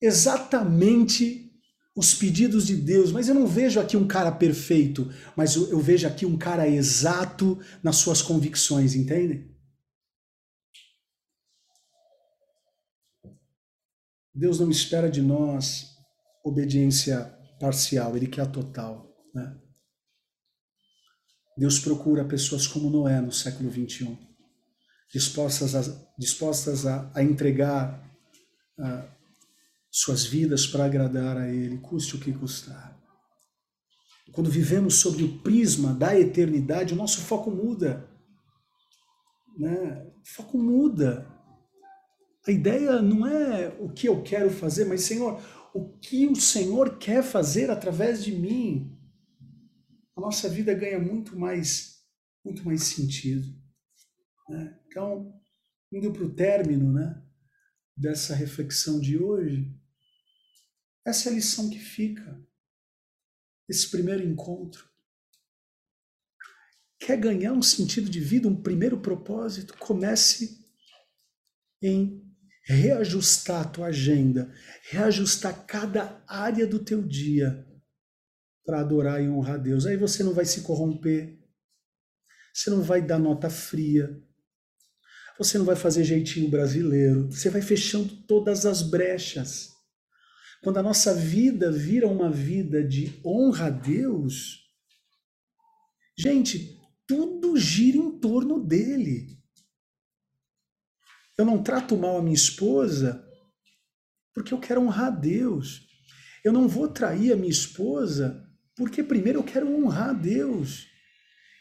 [0.00, 1.52] exatamente
[1.94, 6.06] os pedidos de Deus, mas eu não vejo aqui um cara perfeito, mas eu, vejo
[6.06, 9.54] aqui um cara exato nas suas convicções, entendem?
[14.32, 15.90] Deus não espera de nós
[16.42, 17.24] obediência
[17.58, 19.14] parcial, Ele quer a total.
[19.34, 19.60] Né?
[21.56, 24.30] Deus procura pessoas como Noé no século 21
[25.12, 25.82] dispostas a,
[26.16, 28.00] dispostas a, a entregar
[28.78, 29.08] a,
[29.90, 32.98] suas vidas para agradar a Ele, custe o que custar.
[34.32, 38.08] Quando vivemos sobre o prisma da eternidade, o nosso foco muda.
[39.58, 40.06] Né?
[40.22, 41.26] O foco muda.
[42.46, 45.40] A ideia não é o que eu quero fazer, mas, Senhor,
[45.74, 48.96] o que o Senhor quer fazer através de mim.
[50.20, 52.04] A nossa vida ganha muito mais,
[52.44, 53.58] muito mais sentido.
[54.50, 54.78] Né?
[54.86, 55.32] Então,
[55.90, 57.24] indo para o término né,
[57.96, 59.74] dessa reflexão de hoje,
[61.06, 62.38] essa é a lição que fica.
[63.66, 64.86] Esse primeiro encontro.
[66.98, 69.74] Quer ganhar um sentido de vida, um primeiro propósito?
[69.78, 70.62] Comece
[71.80, 72.30] em
[72.64, 74.54] reajustar a tua agenda,
[74.90, 77.69] reajustar cada área do teu dia
[78.64, 79.86] para adorar e honrar Deus.
[79.86, 81.38] Aí você não vai se corromper,
[82.52, 84.22] você não vai dar nota fria,
[85.38, 89.70] você não vai fazer jeitinho brasileiro, você vai fechando todas as brechas.
[90.62, 94.58] Quando a nossa vida vira uma vida de honra a Deus,
[96.18, 99.38] gente, tudo gira em torno dele.
[101.38, 103.26] Eu não trato mal a minha esposa
[104.34, 105.88] porque eu quero honrar a Deus.
[106.44, 108.46] Eu não vou trair a minha esposa
[108.80, 110.86] porque primeiro eu quero honrar a Deus.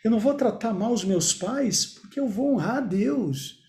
[0.06, 3.60] Eu não vou tratar mal os meus pais porque eu vou honrar a Deus.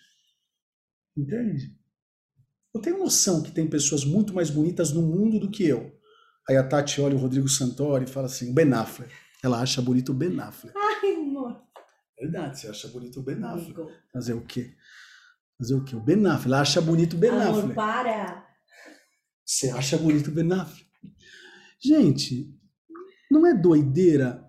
[1.16, 1.76] Entende?
[2.72, 5.92] Eu tenho noção que tem pessoas muito mais bonitas no mundo do que eu.
[6.48, 9.12] Aí a Tati olha o Rodrigo Santoro e fala assim, o Ben Affleck.
[9.42, 10.78] Ela acha bonito o Ben Affleck.
[10.78, 11.60] Ai, amor.
[12.20, 13.80] Verdade, você acha bonito o Ben Affleck.
[13.80, 13.90] Amigo.
[14.12, 14.76] Fazer o quê?
[15.58, 15.96] Fazer o quê?
[15.96, 16.46] O Ben Affleck.
[16.46, 17.74] Ela acha bonito o Ben amor, Affleck.
[17.74, 18.46] para!
[19.44, 20.88] Você acha bonito o Ben Affleck.
[21.82, 22.59] Gente,
[23.30, 24.44] não é doideira?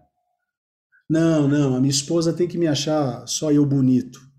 [1.09, 4.31] Não, não, a minha esposa tem que me achar só eu bonito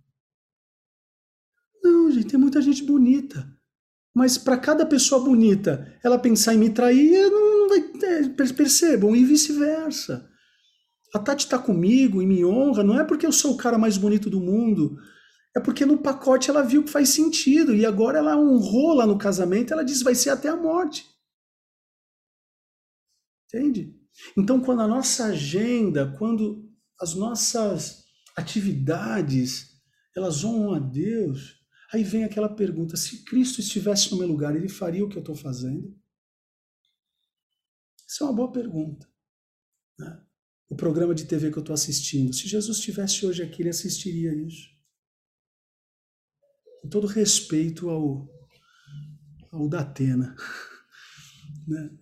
[2.12, 3.50] gente, tem muita gente bonita.
[4.14, 7.78] Mas para cada pessoa bonita, ela pensar em me trair, não vai.
[8.04, 10.28] É, percebam, e vice-versa.
[11.14, 13.98] A Tati está comigo e me honra, não é porque eu sou o cara mais
[13.98, 14.96] bonito do mundo,
[15.54, 19.18] é porque no pacote ela viu que faz sentido e agora ela honrou lá no
[19.18, 21.06] casamento, ela disse vai ser até a morte.
[23.46, 23.94] Entende?
[24.36, 28.04] Então, quando a nossa agenda, quando as nossas
[28.36, 29.80] atividades,
[30.14, 34.68] elas honram a Deus, Aí vem aquela pergunta: se Cristo estivesse no meu lugar, ele
[34.68, 35.94] faria o que eu estou fazendo?
[38.08, 39.06] Isso é uma boa pergunta.
[39.98, 40.24] Né?
[40.70, 44.34] O programa de TV que eu estou assistindo, se Jesus estivesse hoje aqui, ele assistiria
[44.34, 44.70] isso.
[46.80, 48.26] Com todo respeito ao,
[49.50, 50.34] ao Datena.
[51.64, 51.96] Né?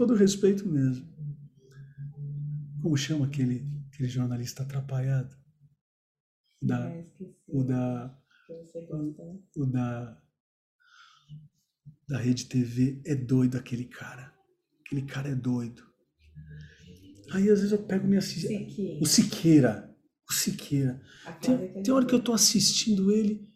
[0.00, 1.06] Todo respeito mesmo.
[2.80, 5.36] Como chama aquele, aquele jornalista atrapalhado?
[6.62, 7.06] Da, É,
[7.46, 8.18] o da.
[8.48, 9.38] Você gosta, né?
[9.54, 10.18] O da.
[12.08, 14.34] Da Rede TV é doido aquele cara.
[14.80, 15.82] Aquele cara é doido.
[17.32, 18.22] Aí às vezes eu pego minha.
[18.22, 19.02] Siqueira.
[19.02, 19.96] O Siqueira.
[20.26, 21.02] O Siqueira.
[21.42, 23.46] Tem, que tem hora que eu tô assistindo ele,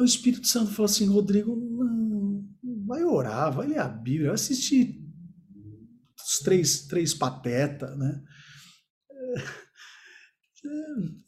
[0.00, 2.44] o Espírito Santo fala assim, Rodrigo, não,
[2.86, 5.01] vai orar, vai ler a Bíblia, vai assistir
[6.42, 8.22] três, três patetas, né?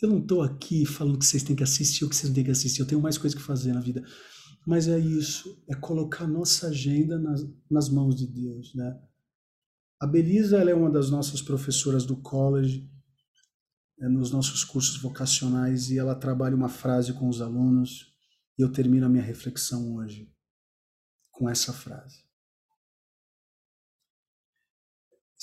[0.00, 2.44] Eu não tô aqui falando que vocês têm que assistir ou que vocês não têm
[2.44, 4.04] que assistir, eu tenho mais coisa que fazer na vida.
[4.66, 8.98] Mas é isso, é colocar nossa agenda nas, nas mãos de Deus, né?
[10.00, 12.88] A Belisa, ela é uma das nossas professoras do college,
[14.00, 18.12] é, nos nossos cursos vocacionais e ela trabalha uma frase com os alunos
[18.58, 20.32] e eu termino a minha reflexão hoje
[21.30, 22.23] com essa frase.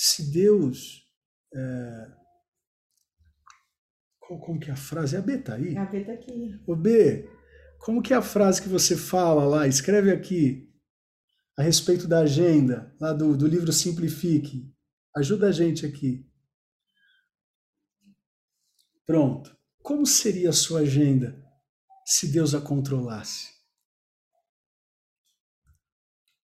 [0.03, 1.07] Se Deus.
[1.53, 2.11] É...
[4.19, 5.15] Qual, como que é a frase?
[5.15, 5.77] É a B tá aí?
[5.77, 6.59] A B tá aqui.
[6.65, 7.29] Ô B,
[7.77, 9.67] como que é a frase que você fala lá?
[9.67, 10.67] Escreve aqui
[11.55, 14.75] a respeito da agenda, lá do, do livro Simplifique.
[15.15, 16.27] Ajuda a gente aqui.
[19.05, 19.55] Pronto.
[19.83, 21.39] Como seria a sua agenda
[22.07, 23.51] se Deus a controlasse?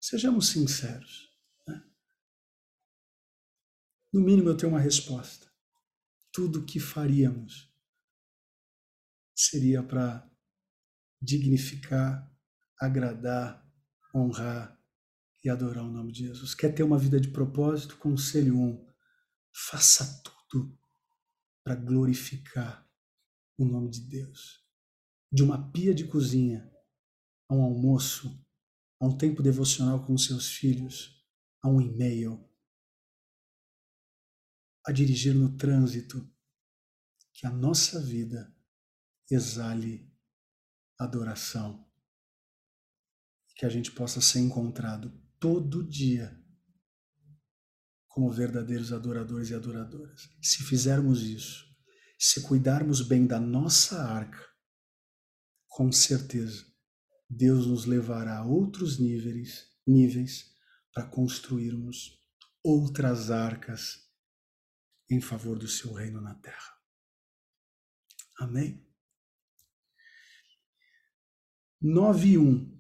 [0.02, 1.27] Sejamos sinceros.
[4.18, 5.46] No mínimo, eu tenho uma resposta.
[6.34, 7.72] Tudo que faríamos
[9.36, 10.28] seria para
[11.22, 12.28] dignificar,
[12.82, 13.64] agradar,
[14.16, 14.76] honrar
[15.44, 16.56] e adorar o nome de Jesus.
[16.56, 17.96] Quer ter uma vida de propósito?
[17.98, 18.60] Conselho 1.
[18.60, 18.88] Um,
[19.54, 20.76] faça tudo
[21.64, 22.90] para glorificar
[23.56, 24.66] o nome de Deus.
[25.32, 26.68] De uma pia de cozinha
[27.48, 28.44] a um almoço,
[29.00, 31.24] a um tempo devocional com seus filhos,
[31.62, 32.47] a um e-mail,
[34.88, 36.26] a dirigir no trânsito,
[37.34, 38.56] que a nossa vida
[39.30, 40.10] exale
[40.98, 41.86] adoração.
[43.58, 46.42] Que a gente possa ser encontrado todo dia
[48.08, 50.30] como verdadeiros adoradores e adoradoras.
[50.42, 51.66] Se fizermos isso,
[52.18, 54.42] se cuidarmos bem da nossa arca,
[55.68, 56.66] com certeza
[57.30, 60.56] Deus nos levará a outros níveis, níveis
[60.94, 62.18] para construirmos
[62.64, 64.07] outras arcas
[65.10, 66.78] em favor do seu reino na terra.
[68.40, 68.86] Amém?
[71.82, 72.78] 9 e 1.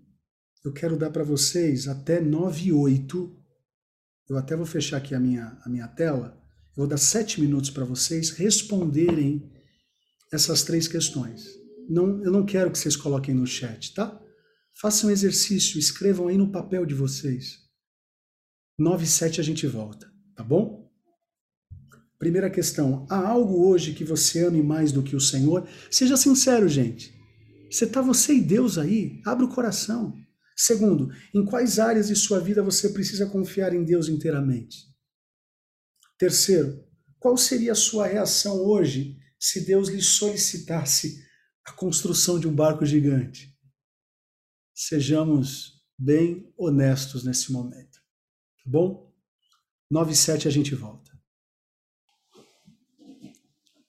[0.65, 3.43] Eu quero dar para vocês até 9 e 8.
[4.29, 6.37] Eu até vou fechar aqui a minha, a minha tela.
[6.71, 9.51] Eu vou dar sete minutos para vocês responderem
[10.31, 11.47] essas três questões.
[11.89, 14.21] Não, eu não quero que vocês coloquem no chat, tá?
[14.79, 17.65] Façam um exercício, escrevam aí no papel de vocês.
[18.77, 20.86] 9 e 7 a gente volta, tá bom?
[22.19, 25.67] Primeira questão: há algo hoje que você ame mais do que o Senhor?
[25.89, 27.15] Seja sincero, gente.
[27.69, 29.21] Você está você e Deus aí?
[29.25, 30.17] Abre o coração.
[30.55, 34.87] Segundo, em quais áreas de sua vida você precisa confiar em Deus inteiramente?
[36.17, 36.83] Terceiro,
[37.19, 41.23] qual seria a sua reação hoje se Deus lhe solicitasse
[41.63, 43.55] a construção de um barco gigante?
[44.73, 47.99] Sejamos bem honestos nesse momento.
[48.63, 49.13] Tá bom?
[49.91, 51.16] 9 e 7 a gente volta.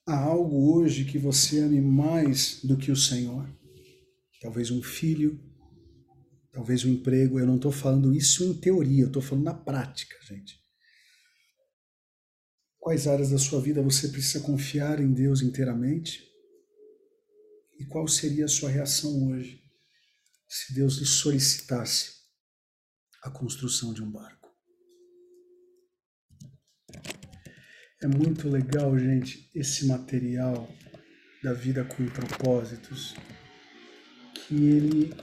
[0.09, 3.47] Há algo hoje que você ame mais do que o Senhor?
[4.41, 5.39] Talvez um filho,
[6.51, 7.39] talvez um emprego.
[7.39, 10.59] Eu não estou falando isso em teoria, eu estou falando na prática, gente.
[12.79, 16.27] Quais áreas da sua vida você precisa confiar em Deus inteiramente?
[17.79, 19.61] E qual seria a sua reação hoje
[20.47, 22.13] se Deus lhe solicitasse
[23.21, 24.38] a construção de um barco?
[28.01, 30.73] É muito legal, gente, esse material
[31.43, 33.13] da vida com propósitos,
[34.33, 35.13] que ele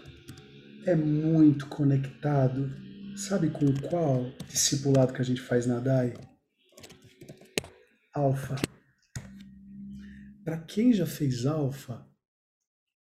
[0.84, 2.70] é muito conectado.
[3.16, 6.12] Sabe com qual discipulado que a gente faz na DAI?
[8.12, 8.56] Alfa.
[10.44, 12.06] Para quem já fez alfa,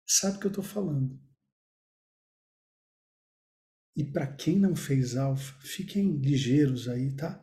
[0.07, 1.19] sabe o que eu estou falando.
[3.95, 7.42] E para quem não fez alfa, fiquem ligeiros aí, tá?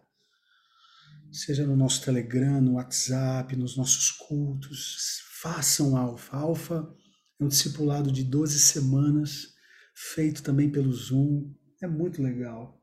[1.32, 6.36] Seja no nosso Telegram, no WhatsApp, nos nossos cultos, façam alfa.
[6.36, 6.94] Alfa
[7.40, 9.54] é um discipulado de 12 semanas,
[9.94, 11.54] feito também pelo Zoom.
[11.80, 12.82] É muito legal.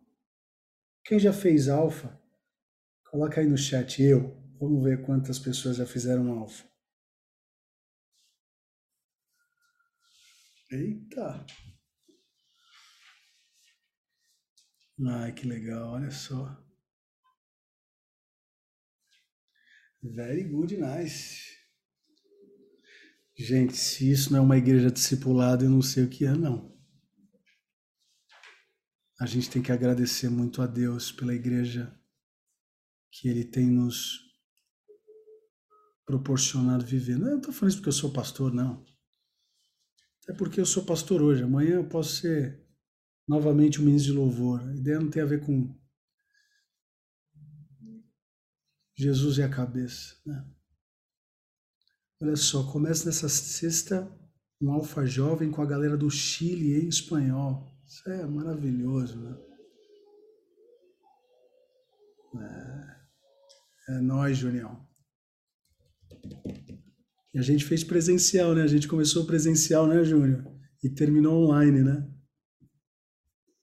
[1.04, 2.20] Quem já fez alfa,
[3.12, 4.41] coloca aí no chat eu.
[4.60, 6.66] Vamos ver quantas pessoas já fizeram alfa.
[10.72, 11.45] Eita!
[15.06, 16.66] Ai, que legal, olha só.
[20.14, 21.58] Very good, nice.
[23.38, 26.76] Gente, se isso não é uma igreja discipulada, eu não sei o que é, não.
[29.20, 31.95] A gente tem que agradecer muito a Deus pela igreja
[33.12, 34.28] que Ele tem nos
[36.05, 37.18] proporcionado viver.
[37.18, 38.86] Não, estou falando isso porque eu sou pastor, não.
[40.30, 41.43] É porque eu sou pastor hoje.
[41.43, 42.66] Amanhã eu posso ser
[43.28, 44.62] novamente um ministro de louvor.
[44.62, 45.76] A ideia não tem a ver com
[48.98, 50.16] Jesus e a cabeça.
[50.26, 50.43] Né?
[52.20, 54.12] Olha só, começa nessa sexta
[54.60, 57.72] um alfa jovem com a galera do Chile em espanhol.
[57.86, 59.38] Isso é maravilhoso, né?
[63.88, 64.86] É, é nóis, Junião.
[67.34, 68.64] E a gente fez presencial, né?
[68.64, 70.43] A gente começou presencial, né, Júnior?
[70.84, 72.12] E terminou online, né?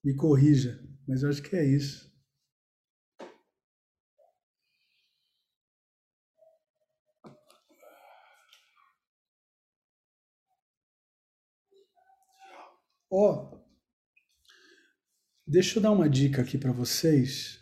[0.03, 2.14] Me corrija, mas eu acho que é isso.
[13.11, 13.65] Ó, oh,
[15.47, 17.61] deixa eu dar uma dica aqui para vocês.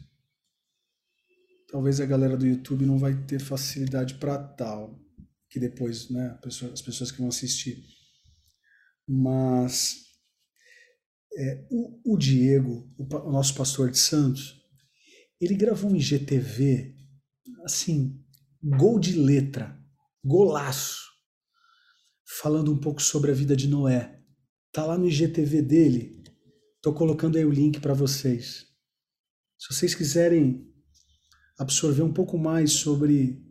[1.68, 5.01] Talvez a galera do YouTube não vai ter facilidade para tal,
[5.49, 7.82] que depois, né, as pessoas que vão assistir.
[9.09, 10.03] Mas
[11.36, 14.61] é, o, o, Diego, o, o nosso pastor de Santos,
[15.40, 16.95] ele gravou um IGTV,
[17.64, 18.22] assim,
[18.62, 19.76] gol de letra,
[20.24, 21.01] golaço,
[22.38, 24.22] falando um pouco sobre a vida de Noé.
[24.73, 26.25] Tá lá no IGTV dele.
[26.81, 28.66] Tô colocando aí o link para vocês.
[29.59, 30.66] Se vocês quiserem
[31.59, 33.47] absorver um pouco mais sobre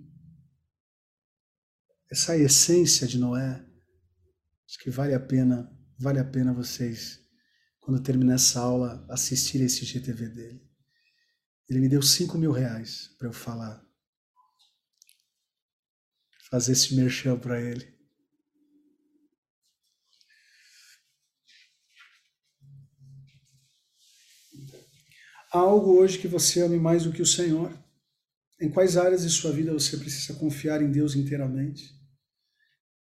[2.11, 3.63] essa essência de Noé,
[4.67, 7.19] acho que vale a pena, vale a pena vocês,
[7.79, 10.69] quando terminar essa aula, assistir esse IGTV dele.
[11.69, 13.81] Ele me deu cinco mil reais para eu falar,
[16.49, 17.90] fazer esse merchan para ele.
[25.53, 27.77] Há algo hoje que você ame mais do que o Senhor?
[28.59, 31.93] Em quais áreas de sua vida você precisa confiar em Deus inteiramente?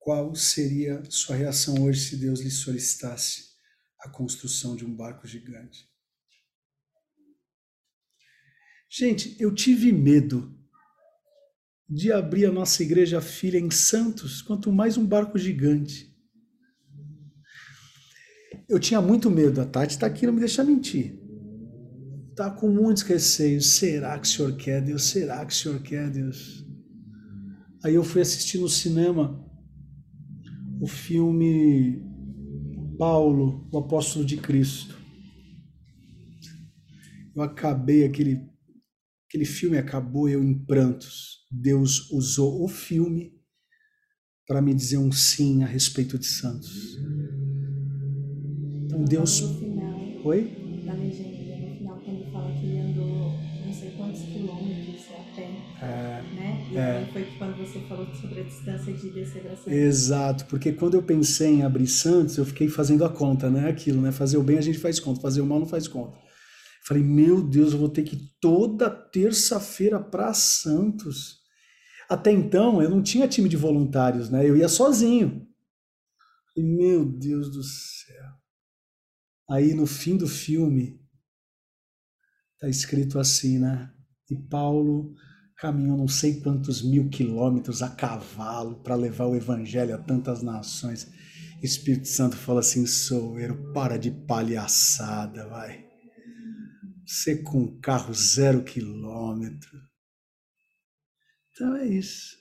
[0.00, 3.54] Qual seria sua reação hoje se Deus lhe solicitasse
[4.00, 5.88] a construção de um barco gigante?
[8.90, 10.58] Gente, eu tive medo
[11.88, 16.12] de abrir a nossa igreja filha em Santos, quanto mais um barco gigante.
[18.68, 21.23] Eu tinha muito medo, a Tati está aqui, não me deixa mentir
[22.34, 23.76] está com muitos receios.
[23.76, 25.04] Será que o senhor quer, Deus?
[25.04, 26.66] Será que o senhor quer, Deus?
[27.82, 29.40] Aí eu fui assistir no cinema
[30.80, 32.02] o filme
[32.98, 34.98] Paulo, o Apóstolo de Cristo.
[37.34, 38.52] Eu acabei aquele
[39.28, 41.44] aquele filme acabou eu em prantos.
[41.50, 43.32] Deus usou o filme
[44.46, 46.98] para me dizer um sim a respeito de Santos.
[48.84, 49.40] Então Deus.
[50.24, 51.43] Oi?
[56.76, 57.08] É.
[57.12, 59.66] foi quando você falou sobre a distância de descer Santos.
[59.66, 63.68] Exato, porque quando eu pensei em abrir Santos, eu fiquei fazendo a conta, né?
[63.68, 64.10] Aquilo, né?
[64.10, 66.18] Fazer o bem a gente faz conta, fazer o mal não faz conta.
[66.86, 71.38] Falei, meu Deus, eu vou ter que ir toda terça-feira para Santos.
[72.08, 74.48] Até então, eu não tinha time de voluntários, né?
[74.48, 75.46] Eu ia sozinho.
[76.56, 78.32] E, meu Deus do céu.
[79.48, 81.00] Aí, no fim do filme,
[82.64, 83.90] tá escrito assim, né?
[84.30, 85.14] E Paulo
[85.58, 91.06] caminhou não sei quantos mil quilômetros a cavalo para levar o evangelho a tantas nações.
[91.62, 95.84] Espírito Santo fala assim: Soueiro, para de palhaçada, vai.
[97.06, 99.78] Você com um carro zero quilômetro.
[101.52, 102.34] Então é isso.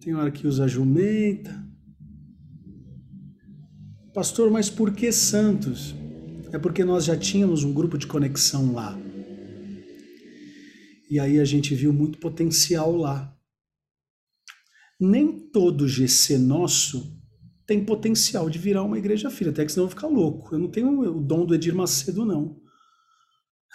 [0.00, 1.68] Tem hora que usa jumenta.
[4.14, 5.99] Pastor, mas por que Santos?
[6.52, 8.98] É porque nós já tínhamos um grupo de conexão lá.
[11.08, 13.36] E aí a gente viu muito potencial lá.
[14.98, 17.18] Nem todo GC nosso
[17.66, 20.52] tem potencial de virar uma igreja filha, até que senão eu vou ficar louco.
[20.52, 22.60] Eu não tenho o dom do Edir Macedo, não.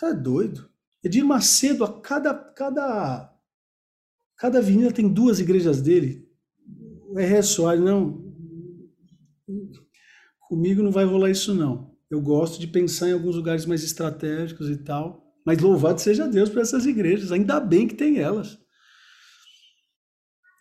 [0.04, 0.70] É doido.
[1.02, 3.34] Edir Macedo, a cada, cada,
[4.38, 6.30] cada avenida tem duas igrejas dele.
[7.16, 7.42] R.
[7.42, 8.34] Soares, não.
[10.40, 11.95] Comigo não vai rolar isso, não.
[12.10, 15.26] Eu gosto de pensar em alguns lugares mais estratégicos e tal.
[15.46, 18.58] Mas louvado seja Deus por essas igrejas, ainda bem que tem elas.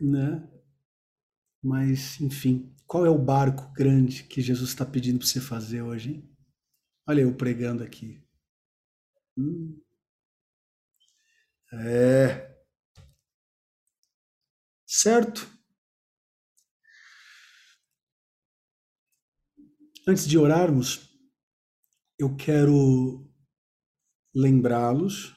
[0.00, 0.46] Né?
[1.62, 6.10] Mas, enfim, qual é o barco grande que Jesus está pedindo para você fazer hoje?
[6.10, 6.36] Hein?
[7.06, 8.22] Olha eu pregando aqui.
[9.36, 9.80] Hum.
[11.72, 12.54] É.
[14.86, 15.48] Certo?
[20.06, 21.13] Antes de orarmos,
[22.18, 23.26] eu quero
[24.34, 25.34] lembrá-los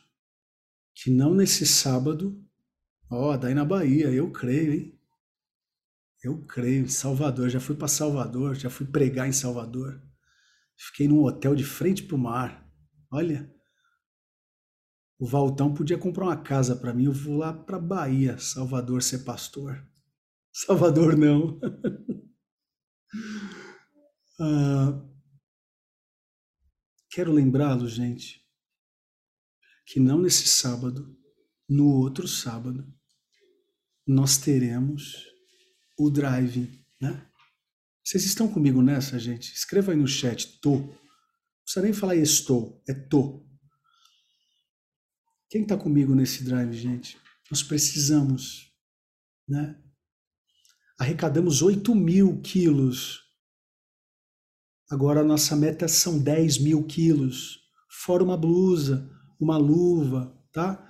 [0.95, 2.43] que não nesse sábado,
[3.09, 4.99] ó, oh, daí na Bahia, eu creio, hein?
[6.23, 10.01] Eu creio, em Salvador, já fui para Salvador, já fui pregar em Salvador.
[10.75, 12.67] Fiquei num hotel de frente para o mar.
[13.11, 13.53] Olha,
[15.19, 19.19] o Valtão podia comprar uma casa para mim, eu vou lá para Bahia, Salvador, ser
[19.19, 19.87] pastor.
[20.51, 21.59] Salvador não.
[24.39, 25.06] ah,
[27.17, 28.45] quero lembrá-los, gente,
[29.87, 31.17] que não nesse sábado,
[31.67, 32.87] no outro sábado,
[34.05, 35.25] nós teremos
[35.97, 37.27] o drive, né?
[38.03, 39.51] Vocês estão comigo nessa, gente?
[39.51, 40.75] Escreva aí no chat, tô.
[40.75, 40.95] Não
[41.63, 43.43] precisa nem falar estou, é tô.
[45.49, 47.17] Quem está comigo nesse drive, gente?
[47.49, 48.71] Nós precisamos,
[49.47, 49.75] né?
[50.99, 53.26] Arrecadamos 8 mil quilos.
[54.89, 57.59] Agora a nossa meta são 10 mil quilos.
[57.89, 59.09] Fora uma blusa,
[59.39, 60.83] uma luva, tá?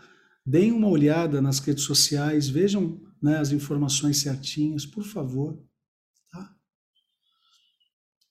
[0.45, 5.61] Deem uma olhada nas redes sociais, vejam né, as informações certinhas, por favor.
[6.31, 6.55] Tá?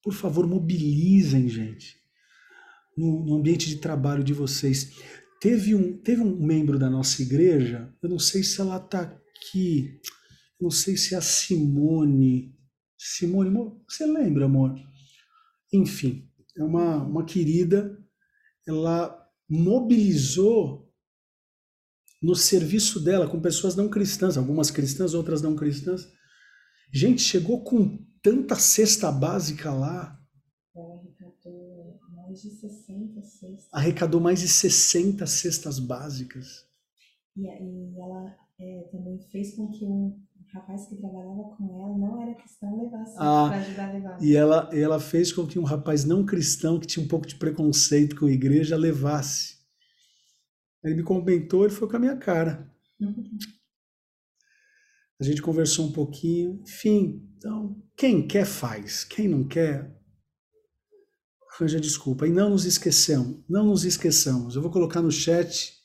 [0.02, 1.96] Por favor, mobilizem, gente,
[2.96, 4.96] no, no ambiente de trabalho de vocês.
[5.40, 10.00] Teve um, teve um membro da nossa igreja, eu não sei se ela está aqui,
[10.60, 12.56] não sei se é a Simone.
[12.96, 13.50] Simone,
[13.86, 14.74] você lembra, amor?
[15.76, 17.98] Enfim, é uma, uma querida,
[18.66, 20.90] ela mobilizou
[22.22, 26.10] no serviço dela com pessoas não cristãs, algumas cristãs, outras não cristãs.
[26.92, 30.18] Gente, chegou com tanta cesta básica lá.
[30.74, 33.68] arrecadou mais de 60 cestas.
[33.70, 36.66] Arrecadou mais de 60 cestas básicas.
[37.36, 40.25] E, e ela é, também fez com que um
[40.56, 44.22] rapaz que trabalhava com ela não era cristão levasse ah, para ajudar a levar.
[44.22, 47.36] E ela, ela fez com que um rapaz não cristão, que tinha um pouco de
[47.36, 49.56] preconceito com a igreja, levasse.
[50.82, 52.70] Ele me comentou, ele foi com a minha cara.
[55.20, 57.28] A gente conversou um pouquinho, enfim.
[57.36, 59.94] Então, quem quer faz, quem não quer
[61.56, 62.26] arranja desculpa.
[62.26, 64.54] E não nos esqueçamos, não nos esqueçamos.
[64.54, 65.75] Eu vou colocar no chat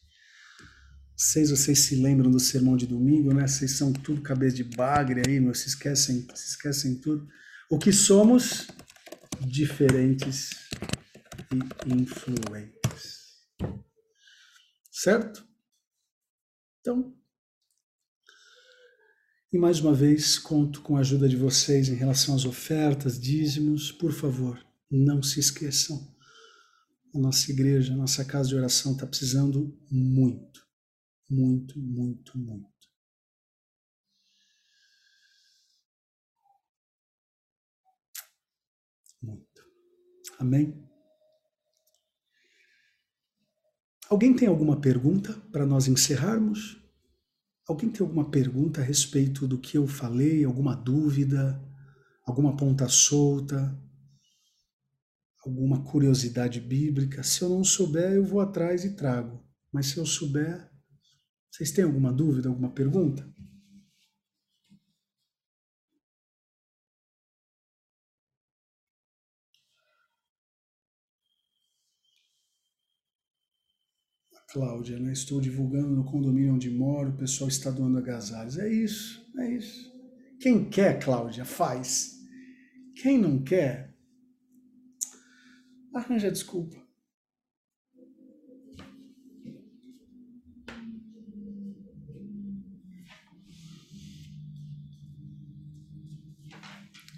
[1.22, 3.46] Vocês, vocês se lembram do sermão de domingo, né?
[3.46, 7.30] Vocês são tudo cabeça de bagre aí, meu, se esquecem, se esquecem tudo.
[7.70, 8.66] O que somos
[9.40, 10.50] diferentes
[11.86, 13.38] e influentes.
[14.92, 15.48] Certo?
[16.80, 17.16] Então,
[19.54, 23.92] e mais uma vez, conto com a ajuda de vocês em relação às ofertas, dízimos.
[23.92, 24.60] Por favor,
[24.90, 26.16] não se esqueçam.
[27.14, 30.61] A nossa igreja, a nossa casa de oração está precisando muito
[31.32, 32.70] muito, muito, muito.
[39.22, 39.64] Muito.
[40.40, 40.90] Amém?
[44.10, 46.78] Alguém tem alguma pergunta para nós encerrarmos?
[47.66, 50.44] Alguém tem alguma pergunta a respeito do que eu falei?
[50.44, 51.64] Alguma dúvida?
[52.26, 53.80] Alguma ponta solta?
[55.46, 57.24] Alguma curiosidade bíblica?
[57.24, 59.42] Se eu não souber, eu vou atrás e trago.
[59.72, 60.71] Mas se eu souber,
[61.52, 63.30] vocês têm alguma dúvida, alguma pergunta?
[74.52, 75.14] Cláudia, né?
[75.14, 78.58] Estou divulgando no condomínio onde moro, o pessoal está doando agasalhos.
[78.58, 79.92] É isso, é isso.
[80.40, 82.20] Quem quer, Cláudia, faz.
[82.96, 83.96] Quem não quer,
[85.94, 86.81] arranja desculpa.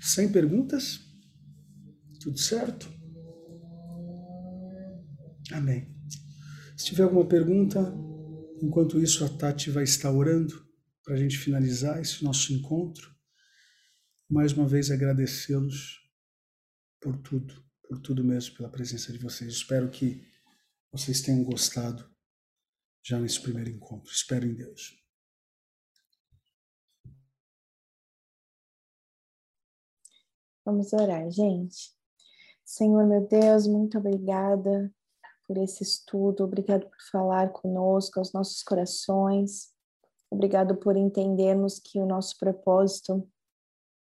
[0.04, 1.00] Sem perguntas?
[2.20, 2.92] Tudo certo?
[5.54, 5.96] Amém.
[6.76, 7.80] Se tiver alguma pergunta,
[8.62, 10.68] enquanto isso a Tati vai estar orando
[11.06, 13.16] para a gente finalizar esse nosso encontro.
[14.30, 16.02] Mais uma vez agradecê-los
[17.00, 19.54] por tudo, por tudo mesmo, pela presença de vocês.
[19.54, 20.22] Espero que
[20.92, 22.14] vocês tenham gostado
[23.02, 24.12] já nesse primeiro encontro.
[24.12, 25.03] Espero em Deus.
[30.66, 31.92] Vamos orar, gente.
[32.64, 34.90] Senhor, meu Deus, muito obrigada
[35.46, 39.74] por esse estudo, obrigado por falar conosco, aos nossos corações,
[40.32, 43.28] obrigado por entendermos que o nosso propósito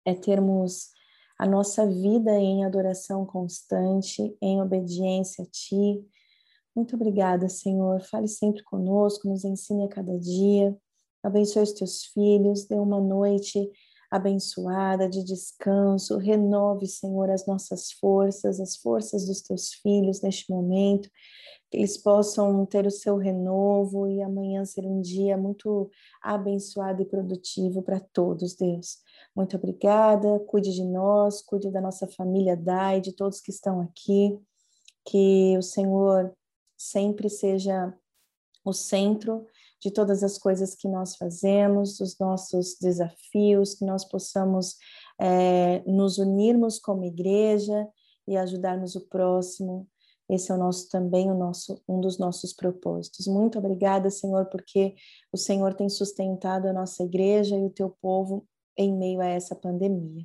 [0.04, 0.90] é termos
[1.38, 6.04] a nossa vida em adoração constante, em obediência a Ti.
[6.76, 8.02] Muito obrigada, Senhor.
[8.02, 10.76] Fale sempre conosco, nos ensine a cada dia.
[11.24, 13.72] Abençoe os teus filhos, dê uma noite
[14.10, 16.18] abençoada de descanso.
[16.18, 21.10] Renove, Senhor, as nossas forças, as forças dos teus filhos neste momento
[21.70, 25.90] que eles possam ter o seu renovo e amanhã ser um dia muito
[26.22, 28.98] abençoado e produtivo para todos, Deus.
[29.36, 34.40] Muito obrigada, cuide de nós, cuide da nossa família Dai, de todos que estão aqui,
[35.06, 36.34] que o Senhor
[36.76, 37.94] sempre seja
[38.66, 39.46] o centro
[39.82, 44.76] de todas as coisas que nós fazemos, dos nossos desafios, que nós possamos
[45.20, 47.88] é, nos unirmos como igreja
[48.28, 49.88] e ajudarmos o próximo
[50.30, 53.26] esse é o nosso também o nosso um dos nossos propósitos.
[53.26, 54.94] Muito obrigada, Senhor, porque
[55.34, 58.46] o Senhor tem sustentado a nossa igreja e o teu povo
[58.78, 60.24] em meio a essa pandemia.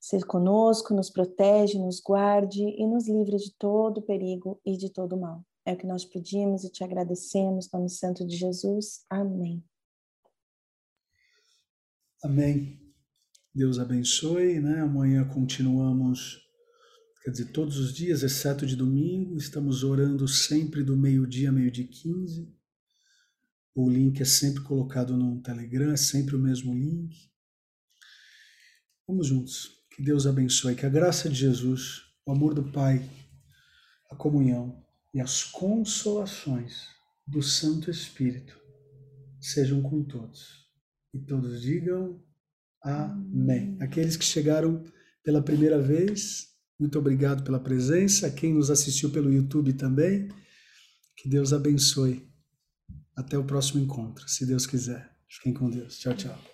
[0.00, 5.16] Seja conosco, nos protege, nos guarde e nos livre de todo perigo e de todo
[5.16, 5.42] mal.
[5.66, 9.04] É o que nós pedimos e te agradecemos, no nome santo de Jesus.
[9.08, 9.64] Amém.
[12.22, 12.80] Amém.
[13.54, 14.80] Deus abençoe, né?
[14.80, 16.44] Amanhã continuamos
[17.24, 22.54] Quer dizer, todos os dias, exceto de domingo, estamos orando sempre do meio-dia meio-dia 15.
[23.74, 27.16] O link é sempre colocado no Telegram, é sempre o mesmo link.
[29.08, 29.70] Vamos juntos.
[29.96, 33.08] Que Deus abençoe, que a graça de Jesus, o amor do Pai,
[34.10, 34.83] a comunhão
[35.14, 36.88] e as consolações
[37.26, 38.60] do Santo Espírito
[39.40, 40.64] sejam com todos.
[41.14, 42.20] E todos digam
[42.82, 43.78] amém.
[43.80, 44.82] Aqueles que chegaram
[45.22, 48.30] pela primeira vez, muito obrigado pela presença.
[48.30, 50.28] Quem nos assistiu pelo YouTube também.
[51.16, 52.28] Que Deus abençoe.
[53.16, 55.08] Até o próximo encontro, se Deus quiser.
[55.28, 55.98] Fiquem com Deus.
[55.98, 56.53] Tchau, tchau.